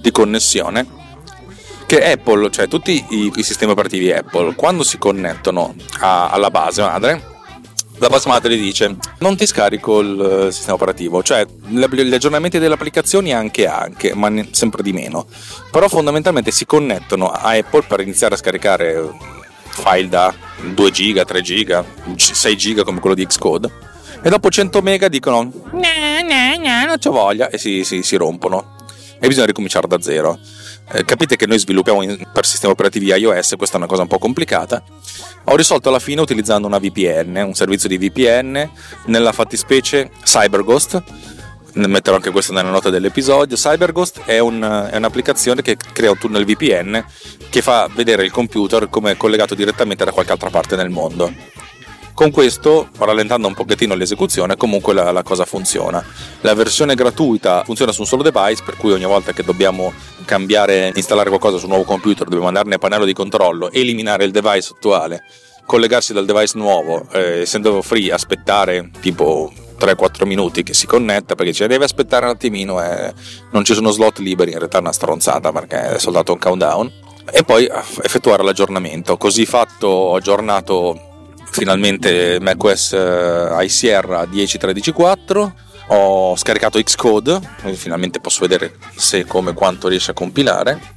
di 0.00 0.10
connessione 0.10 1.04
che 1.84 2.10
Apple, 2.10 2.50
cioè 2.50 2.68
tutti 2.68 3.04
i, 3.10 3.32
i 3.34 3.42
sistemi 3.42 3.72
operativi 3.72 4.10
Apple, 4.10 4.54
quando 4.54 4.82
si 4.82 4.96
connettono 4.96 5.74
a, 6.00 6.30
alla 6.30 6.50
base 6.50 6.80
madre, 6.80 7.34
la 7.98 8.08
base 8.08 8.28
madre 8.28 8.56
dice 8.56 8.96
non 9.18 9.36
ti 9.36 9.46
scarico 9.46 10.00
il 10.00 10.48
sistema 10.50 10.74
operativo, 10.74 11.22
cioè 11.22 11.46
gli 11.66 12.14
aggiornamenti 12.14 12.58
delle 12.58 12.74
applicazioni 12.74 13.32
anche 13.32 13.66
anche, 13.66 14.14
ma 14.14 14.30
sempre 14.50 14.82
di 14.82 14.92
meno. 14.92 15.26
Però 15.70 15.88
fondamentalmente 15.88 16.50
si 16.50 16.66
connettono 16.66 17.28
a 17.30 17.50
Apple 17.50 17.84
per 17.86 18.00
iniziare 18.00 18.34
a 18.34 18.38
scaricare 18.38 19.10
file 19.68 20.08
da 20.08 20.34
2 20.74 20.90
giga, 20.90 21.24
3 21.24 21.40
giga, 21.42 21.84
6 22.16 22.56
giga 22.56 22.84
come 22.84 23.00
quello 23.00 23.14
di 23.14 23.26
Xcode 23.26 23.70
e 24.22 24.28
dopo 24.30 24.48
100 24.48 24.80
mega 24.80 25.08
dicono 25.08 25.42
no, 25.42 25.50
no, 25.72 26.56
no, 26.58 26.84
non 26.86 26.96
c'ho 26.98 27.12
voglia 27.12 27.48
e 27.50 27.58
si, 27.58 27.84
si, 27.84 28.02
si 28.02 28.16
rompono 28.16 28.74
e 29.20 29.28
bisogna 29.28 29.46
ricominciare 29.46 29.86
da 29.86 30.00
zero. 30.00 30.38
Eh, 30.92 31.04
capite 31.04 31.36
che 31.36 31.46
noi 31.46 31.58
sviluppiamo 31.58 32.02
in, 32.02 32.16
per 32.32 32.46
sistemi 32.46 32.72
operativi 32.72 33.06
iOS, 33.06 33.54
questa 33.56 33.74
è 33.74 33.78
una 33.78 33.88
cosa 33.88 34.02
un 34.02 34.08
po' 34.08 34.18
complicata. 34.18 34.82
Ho 35.44 35.56
risolto 35.56 35.88
alla 35.88 35.98
fine 35.98 36.20
utilizzando 36.20 36.66
una 36.66 36.78
VPN, 36.78 37.42
un 37.44 37.54
servizio 37.54 37.88
di 37.88 37.98
VPN, 37.98 38.70
nella 39.06 39.32
fattispecie 39.32 40.10
CyberGhost. 40.24 41.02
Metterò 41.74 42.16
anche 42.16 42.30
questo 42.30 42.52
nella 42.52 42.70
nota 42.70 42.88
dell'episodio. 42.88 43.56
CyberGhost 43.56 44.22
è, 44.24 44.38
un, 44.38 44.88
è 44.90 44.96
un'applicazione 44.96 45.60
che 45.60 45.76
crea 45.76 46.12
un 46.12 46.18
tunnel 46.18 46.44
VPN 46.44 47.04
che 47.50 47.62
fa 47.62 47.88
vedere 47.92 48.24
il 48.24 48.30
computer 48.30 48.88
come 48.88 49.16
collegato 49.16 49.54
direttamente 49.54 50.04
da 50.04 50.12
qualche 50.12 50.32
altra 50.32 50.50
parte 50.50 50.76
nel 50.76 50.88
mondo. 50.88 51.32
Con 52.16 52.30
questo, 52.30 52.88
rallentando 52.96 53.46
un 53.46 53.52
pochettino 53.52 53.94
l'esecuzione, 53.94 54.56
comunque 54.56 54.94
la, 54.94 55.12
la, 55.12 55.22
cosa 55.22 55.44
funziona. 55.44 56.02
La 56.40 56.54
versione 56.54 56.94
gratuita 56.94 57.62
funziona 57.62 57.92
su 57.92 58.00
un 58.00 58.06
solo 58.06 58.22
device, 58.22 58.62
per 58.64 58.78
cui 58.78 58.92
ogni 58.92 59.04
volta 59.04 59.34
che 59.34 59.42
dobbiamo 59.42 59.92
cambiare, 60.24 60.92
installare 60.94 61.28
qualcosa 61.28 61.58
su 61.58 61.64
un 61.64 61.72
nuovo 61.72 61.84
computer, 61.84 62.24
dobbiamo 62.24 62.46
andarne 62.46 62.76
a 62.76 62.78
pannello 62.78 63.04
di 63.04 63.12
controllo, 63.12 63.70
eliminare 63.70 64.24
il 64.24 64.30
device 64.30 64.72
attuale, 64.74 65.24
collegarsi 65.66 66.14
dal 66.14 66.24
device 66.24 66.56
nuovo, 66.56 67.06
eh, 67.12 67.40
essendo 67.42 67.82
free, 67.82 68.10
aspettare 68.10 68.88
tipo 69.02 69.52
3-4 69.78 70.24
minuti 70.24 70.62
che 70.62 70.72
si 70.72 70.86
connetta 70.86 71.34
perché 71.34 71.52
ci 71.52 71.66
deve 71.66 71.84
aspettare 71.84 72.24
un 72.24 72.30
attimino 72.30 72.82
e 72.82 73.12
non 73.52 73.62
ci 73.62 73.74
sono 73.74 73.90
slot 73.90 74.20
liberi, 74.20 74.52
in 74.52 74.56
realtà 74.56 74.78
è 74.78 74.80
una 74.80 74.92
stronzata 74.92 75.52
perché 75.52 75.96
è 75.96 75.98
soltanto 75.98 76.32
un 76.32 76.38
countdown 76.38 76.92
e 77.30 77.42
poi 77.42 77.68
effettuare 78.02 78.42
l'aggiornamento. 78.42 79.18
Così 79.18 79.44
fatto 79.44 79.86
ho 79.86 80.14
aggiornato 80.16 81.06
finalmente 81.56 82.38
macOS 82.40 82.92
eh, 82.92 83.64
iSierra 83.64 84.24
10.13.4 84.24 85.52
ho 85.88 86.36
scaricato 86.36 86.82
Xcode 86.82 87.40
finalmente 87.74 88.20
posso 88.20 88.40
vedere 88.40 88.74
se 88.94 89.24
come 89.24 89.54
quanto 89.54 89.88
riesce 89.88 90.10
a 90.10 90.14
compilare. 90.14 90.94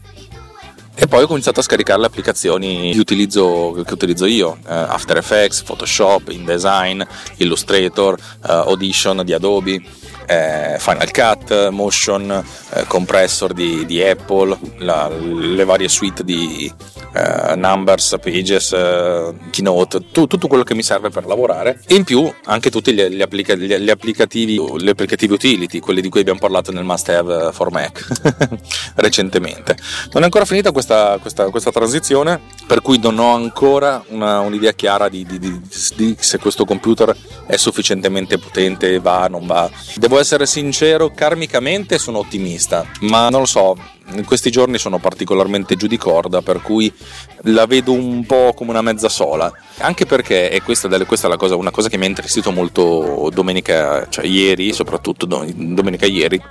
E 1.02 1.08
poi 1.08 1.24
ho 1.24 1.28
cominciato 1.28 1.62
a 1.62 1.64
scaricare 1.64 2.02
le 2.02 2.08
applicazioni 2.08 2.92
che 2.92 3.00
utilizzo, 3.00 3.84
che 3.86 3.94
utilizzo 3.94 4.26
io, 4.26 4.58
eh, 4.68 4.74
After 4.74 5.16
Effects, 5.16 5.62
Photoshop, 5.62 6.28
InDesign, 6.28 7.02
Illustrator, 7.38 8.20
eh, 8.20 8.52
Audition 8.52 9.22
di 9.24 9.32
Adobe, 9.32 9.82
eh, 10.26 10.76
Final 10.78 11.12
Cut, 11.12 11.70
Motion, 11.70 12.44
eh, 12.74 12.84
Compressor 12.86 13.54
di, 13.54 13.86
di 13.86 14.04
Apple, 14.04 14.58
la, 14.80 15.08
le 15.08 15.64
varie 15.64 15.88
suite 15.88 16.26
di, 16.26 16.70
eh, 17.14 17.56
numbers, 17.56 18.18
pages, 18.22 18.72
eh, 18.74 19.34
keynote, 19.50 20.12
tu, 20.12 20.28
tutto 20.28 20.48
quello 20.48 20.64
che 20.64 20.76
mi 20.76 20.84
serve 20.84 21.10
per 21.10 21.26
lavorare 21.26 21.82
e 21.88 21.96
in 21.96 22.04
più 22.04 22.32
anche 22.46 22.70
tutti 22.70 22.94
gli, 22.94 23.02
gli, 23.02 23.22
applica- 23.22 23.56
gli, 23.56 23.74
gli, 23.76 23.90
applicativi, 23.90 24.60
applicativi 24.88 25.34
utility, 25.34 25.80
quelli 25.80 26.02
di 26.02 26.10
cui 26.10 26.22
abbiamo 26.22 26.40
parlato 26.40 26.72
nel 26.72 26.84
must 26.84 27.10
have 27.10 27.52
for 27.52 27.72
Mac 27.72 28.06
recentemente. 28.96 29.78
Non 30.12 30.22
è 30.22 30.26
ancora 30.26 30.46
finita 30.46 30.72
questa, 30.72 31.18
questa, 31.20 31.50
questa, 31.50 31.72
transizione, 31.72 32.40
per 32.68 32.82
cui 32.82 33.00
non 33.00 33.18
ho 33.20 33.34
ancora 33.34 34.04
una, 34.10 34.40
un'idea 34.40 34.74
chiara 34.74 35.10
di, 35.10 35.26
di, 35.26 35.40
di, 35.40 35.62
di 35.96 36.16
se 36.20 36.38
questo 36.38 36.66
computer 36.66 37.16
è 37.48 37.58
sufficientemente 37.58 38.38
potente, 38.38 39.00
va, 39.00 39.28
non 39.28 39.46
va. 39.46 39.70
Devo 39.96 40.20
essere 40.20 40.46
sincero, 40.46 41.12
karmicamente 41.14 41.98
sono 41.98 42.20
ottimista, 42.20 42.86
ma 43.02 43.30
non 43.30 43.42
lo 43.42 43.46
so, 43.46 43.78
in 44.14 44.26
questi 44.26 44.52
giorni 44.52 44.78
sono 44.78 44.98
particolarmente 44.98 45.76
giù 45.76 45.88
di 45.88 45.98
corda, 45.98 46.42
per 46.42 46.62
cui 46.62 46.92
la 47.44 47.66
vedo 47.66 47.92
un 47.92 48.26
po' 48.26 48.54
come 48.56 48.72
una 48.72 48.82
mezza 48.82 49.10
sola. 49.10 49.52
Anche 49.80 50.06
perché, 50.06 50.50
e 50.50 50.62
questa, 50.62 50.88
questa 51.06 51.32
è 51.32 51.38
cosa, 51.38 51.56
una 51.56 51.72
cosa 51.72 51.90
che 51.90 51.98
mi 51.98 52.06
ha 52.06 52.10
intristito 52.10 52.52
molto 52.52 53.30
domenica, 53.34 54.08
cioè 54.10 54.26
ieri, 54.26 54.74
soprattutto 54.74 55.26
domenica 55.26 56.06
ieri, 56.06 56.42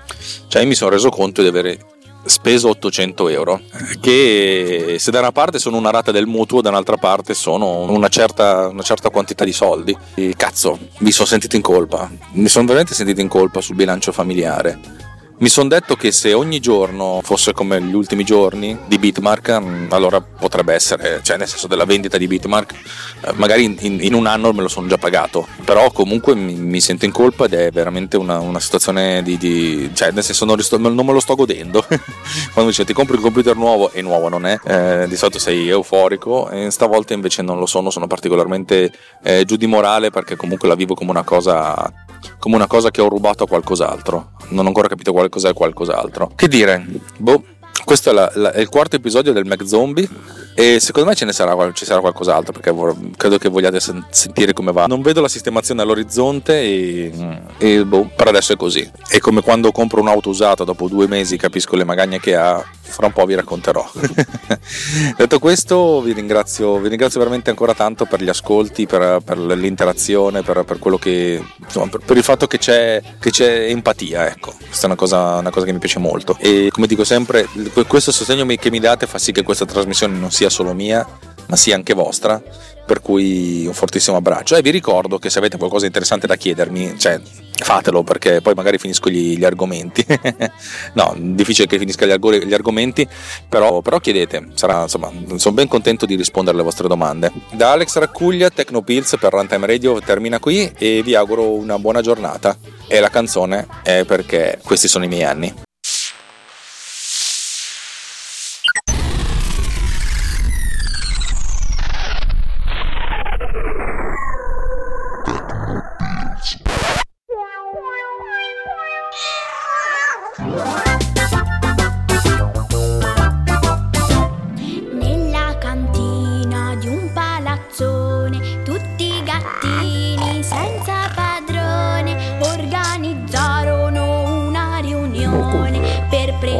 cioè 0.49 0.65
mi 0.65 0.75
sono 0.75 0.91
reso 0.91 1.09
conto 1.11 1.43
di 1.43 1.49
avere 1.49 1.79
speso 2.25 2.69
800 2.69 3.29
euro 3.29 3.61
che 4.01 4.97
se 4.99 5.11
da 5.11 5.21
una 5.21 5.33
parte 5.33 5.59
sono 5.59 5.79
una 5.79 5.91
rata 5.91 6.11
del 6.11 6.27
mutuo 6.27 6.61
da 6.61 6.69
un'altra 6.69 6.97
parte 6.97 7.33
sono 7.33 7.91
una 7.91 8.09
certa, 8.09 8.69
una 8.69 8.83
certa 8.83 9.11
quantità 9.11 9.45
di 9.45 9.53
soldi. 9.53 9.97
E 10.15 10.35
cazzo 10.37 10.79
mi 10.99 11.11
sono 11.11 11.27
sentito 11.27 11.57
in 11.57 11.63
colpa. 11.63 12.11
Mi 12.33 12.49
sono 12.49 12.67
veramente 12.67 12.95
sentito 12.95 13.21
in 13.21 13.29
colpa 13.29 13.61
sul 13.61 13.77
bilancio 13.77 14.13
familiare 14.13 15.07
mi 15.41 15.49
sono 15.49 15.69
detto 15.69 15.95
che 15.95 16.11
se 16.11 16.33
ogni 16.33 16.59
giorno 16.59 17.21
fosse 17.23 17.53
come 17.53 17.81
gli 17.81 17.95
ultimi 17.95 18.25
giorni 18.25 18.77
di 18.87 18.99
Bitmark, 18.99 19.61
mm, 19.61 19.87
allora 19.91 20.21
potrebbe 20.21 20.75
essere, 20.75 21.21
cioè 21.23 21.37
nel 21.37 21.47
senso 21.47 21.69
della 21.69 21.85
vendita 21.85 22.19
di 22.19 22.27
Bitmark, 22.27 22.73
eh, 23.21 23.33
magari 23.35 23.63
in, 23.65 23.99
in 24.01 24.15
un 24.15 24.27
anno 24.27 24.53
me 24.53 24.63
lo 24.63 24.69
sono 24.69 24.89
già 24.89 24.99
pagato, 24.99 25.47
però 25.65 25.93
comunque 25.93 26.35
mi, 26.35 26.55
mi 26.55 26.81
sento 26.81 27.05
in 27.05 27.13
colpa 27.13 27.45
ed 27.45 27.55
è 27.55 27.71
veramente 27.71 28.17
una, 28.17 28.41
una 28.41 28.59
situazione 28.59 29.23
di, 29.23 29.39
di, 29.39 29.91
cioè 29.95 30.11
nel 30.11 30.25
senso 30.25 30.45
non, 30.45 30.59
non 30.95 31.07
me 31.07 31.13
lo 31.13 31.21
sto 31.21 31.37
godendo. 31.37 31.87
Quando 32.53 32.71
dice 32.71 32.85
ti 32.85 32.93
compri 32.93 33.17
un 33.17 33.23
computer 33.23 33.55
nuovo 33.55 33.93
e 33.93 34.03
nuovo 34.03 34.29
non 34.29 34.45
è, 34.45 34.59
eh, 34.65 35.07
di 35.09 35.17
solito 35.17 35.39
sei 35.39 35.69
euforico 35.69 36.51
e 36.51 36.71
stavolta 36.73 37.15
invece 37.15 37.43
non 37.43 37.61
lo 37.61 37.67
sono, 37.67 37.91
sono 37.91 38.09
particolarmente 38.09 38.93
eh, 39.23 39.45
giù 39.45 39.55
di 39.55 39.67
morale 39.67 40.11
perché 40.11 40.35
comunque 40.35 40.67
la 40.67 40.75
vivo 40.75 40.95
come 40.95 41.11
una 41.11 41.23
cosa 41.23 42.07
come 42.39 42.57
una 42.57 42.67
cosa 42.67 42.91
che 42.91 43.01
ho 43.01 43.09
rubato 43.09 43.45
a 43.45 43.47
qualcos'altro. 43.47 44.33
Non 44.51 44.65
ho 44.65 44.69
ancora 44.69 44.89
capito 44.89 45.13
quale 45.13 45.29
cos'è 45.29 45.53
qualcos'altro. 45.53 46.33
Che 46.35 46.49
dire? 46.49 46.85
Boh, 47.19 47.43
questo 47.85 48.11
è, 48.11 48.13
la, 48.13 48.31
la, 48.35 48.53
è, 48.53 48.61
il 48.61 48.69
quarto 48.69 48.97
episodio 48.97 49.33
del 49.33 49.47
Mac 49.47 49.67
Zombie 49.67 50.09
e 50.55 50.79
secondo 50.81 51.09
me 51.09 51.15
ce 51.15 51.25
ne 51.25 51.33
sarà, 51.33 51.73
ci 51.73 51.85
sarà 51.85 52.01
qualcos'altro 52.01 52.53
perché 52.53 52.71
vor, 52.71 52.95
credo 53.17 53.39
che 53.39 53.49
vogliate 53.49 53.81
sen- 53.81 54.05
sentire 54.11 54.53
come 54.53 54.73
va. 54.73 54.87
Non 54.87 55.01
vedo 55.01 55.21
la 55.21 55.29
sistemazione 55.29 55.83
all'orizzonte 55.83 56.61
e, 56.61 57.13
e 57.57 57.85
boh, 57.85 58.11
per 58.15 58.29
adesso 58.29 58.53
è 58.53 58.57
così. 58.57 58.89
È 59.09 59.19
come 59.21 59.41
quando 59.41 59.73
compro 59.73 60.01
un'auto 60.01 60.29
usata 60.29 60.65
dopo 60.65 60.89
due 60.89 61.07
mesi 61.07 61.37
capisco 61.37 61.77
le 61.77 61.85
magagne 61.85 62.21
che 62.21 62.37
ha, 62.37 62.63
fra 62.89 63.07
un 63.07 63.13
po' 63.13 63.25
vi 63.27 63.35
racconterò. 63.35 63.89
Detto 65.17 65.39
questo 65.39 66.01
vi 66.01 66.13
ringrazio, 66.13 66.79
vi 66.79 66.89
ringrazio, 66.89 67.19
veramente 67.21 67.51
ancora 67.51 67.75
tanto 67.75 68.07
per 68.07 68.23
gli 68.23 68.29
ascolti, 68.29 68.87
per, 68.87 69.21
per 69.25 69.39
l'interazione, 69.39 70.43
per, 70.43 70.65
per, 70.65 70.79
che, 70.99 71.43
insomma, 71.59 71.89
per 72.05 72.17
il 72.17 72.23
fatto 72.23 72.47
che 72.47 72.59
c'è, 72.59 73.03
che 73.19 73.31
c'è, 73.31 73.69
empatia, 73.69 74.29
ecco. 74.29 74.55
Questa 74.59 74.83
è 74.83 74.87
una 74.87 74.97
cosa, 74.97 75.37
una 75.37 75.51
cosa 75.51 75.67
che 75.67 75.73
mi 75.73 75.79
piace 75.79 75.99
molto. 75.99 76.37
E 76.41 76.69
come 76.73 76.87
dico 76.87 77.05
sempre, 77.05 77.47
questo 77.87 78.11
sostegno 78.11 78.47
che 78.57 78.71
mi 78.71 78.81
date 78.81 79.07
fa 79.07 79.19
sì 79.19 79.33
che 79.33 79.43
questa 79.43 79.65
trasmissione 79.65 80.17
non 80.17 80.31
sia 80.31 80.49
solo 80.49 80.73
mia, 80.73 81.07
ma 81.47 81.57
sia 81.57 81.75
anche 81.75 81.95
vostra. 81.95 82.43
Per 82.89 83.03
cui 83.03 83.67
un 83.67 83.75
fortissimo 83.75 84.17
abbraccio. 84.17 84.57
E 84.57 84.63
vi 84.63 84.71
ricordo 84.71 85.19
che 85.19 85.29
se 85.29 85.37
avete 85.37 85.59
qualcosa 85.59 85.83
di 85.83 85.89
interessante 85.89 86.27
da 86.27 86.37
chiedermi, 86.37 86.99
cioè 86.99 87.21
fatelo 87.63 88.03
perché 88.03 88.41
poi 88.41 88.55
magari 88.55 88.79
finisco 88.79 89.09
gli, 89.11 89.37
gli 89.37 89.45
argomenti. 89.45 90.05
no, 90.95 91.15
difficile 91.19 91.67
che 91.67 91.79
finisca 91.79 92.07
gli, 92.07 92.11
arg- 92.11 92.45
gli 92.45 92.55
argomenti, 92.55 93.07
però, 93.49 93.81
però, 93.81 93.99
chiedete, 93.99 94.49
Sarà, 94.55 94.83
insomma, 94.83 95.11
sono 95.37 95.55
ben 95.55 95.69
contento 95.69 96.07
di 96.07 96.15
rispondere 96.15 96.57
alle 96.57 96.65
vostre 96.65 96.89
domande. 96.89 97.33
Da 97.53 97.73
Alex 97.73 97.97
Raccuglia, 97.99 98.51
Tecnopills 98.51 99.17
per 99.19 99.33
Runtime 99.33 99.67
Radio 99.67 100.01
termina 100.01 100.39
qui 100.39 100.73
e 100.77 101.03
vi 101.03 101.15
auguro 101.15 101.53
una 101.53 101.79
buona 101.79 102.01
giornata. 102.01 102.57
E 102.87 103.01
la 103.01 103.11
canzone 103.11 103.67
è 103.83 104.05
perché 104.05 104.59
questi 104.65 104.89
sono 104.89 105.05
i 105.05 105.09
miei 105.09 105.25
anni. 105.25 105.67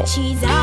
she's. 0.09 0.58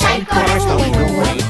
Fu 0.00 0.76
definito 0.76 1.49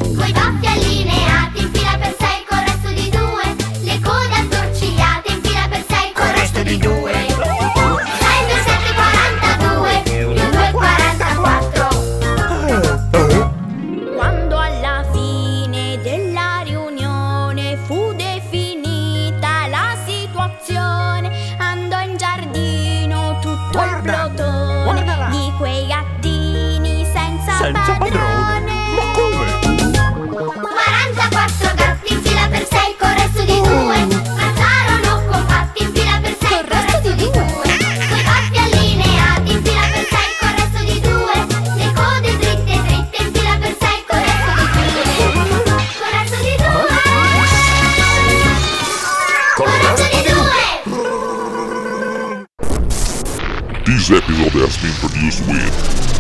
has 54.61 54.77
been 54.77 54.93
produced 55.01 55.41
with 55.49 56.11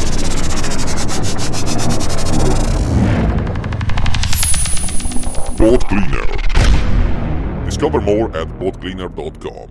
Boat 5.58 5.86
Cleaner. 5.88 6.26
Discover 7.66 8.00
more 8.00 8.34
at 8.34 8.48
boatcleaner.com. 8.58 9.68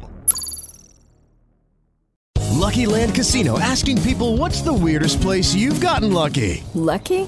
Lucky 2.52 2.86
Land 2.86 3.16
Casino 3.16 3.58
asking 3.60 4.00
people 4.04 4.38
what's 4.38 4.62
the 4.62 4.74
weirdest 4.74 5.20
place 5.22 5.56
you've 5.56 5.82
gotten 5.82 6.14
lucky? 6.14 6.64
Lucky? 6.76 7.28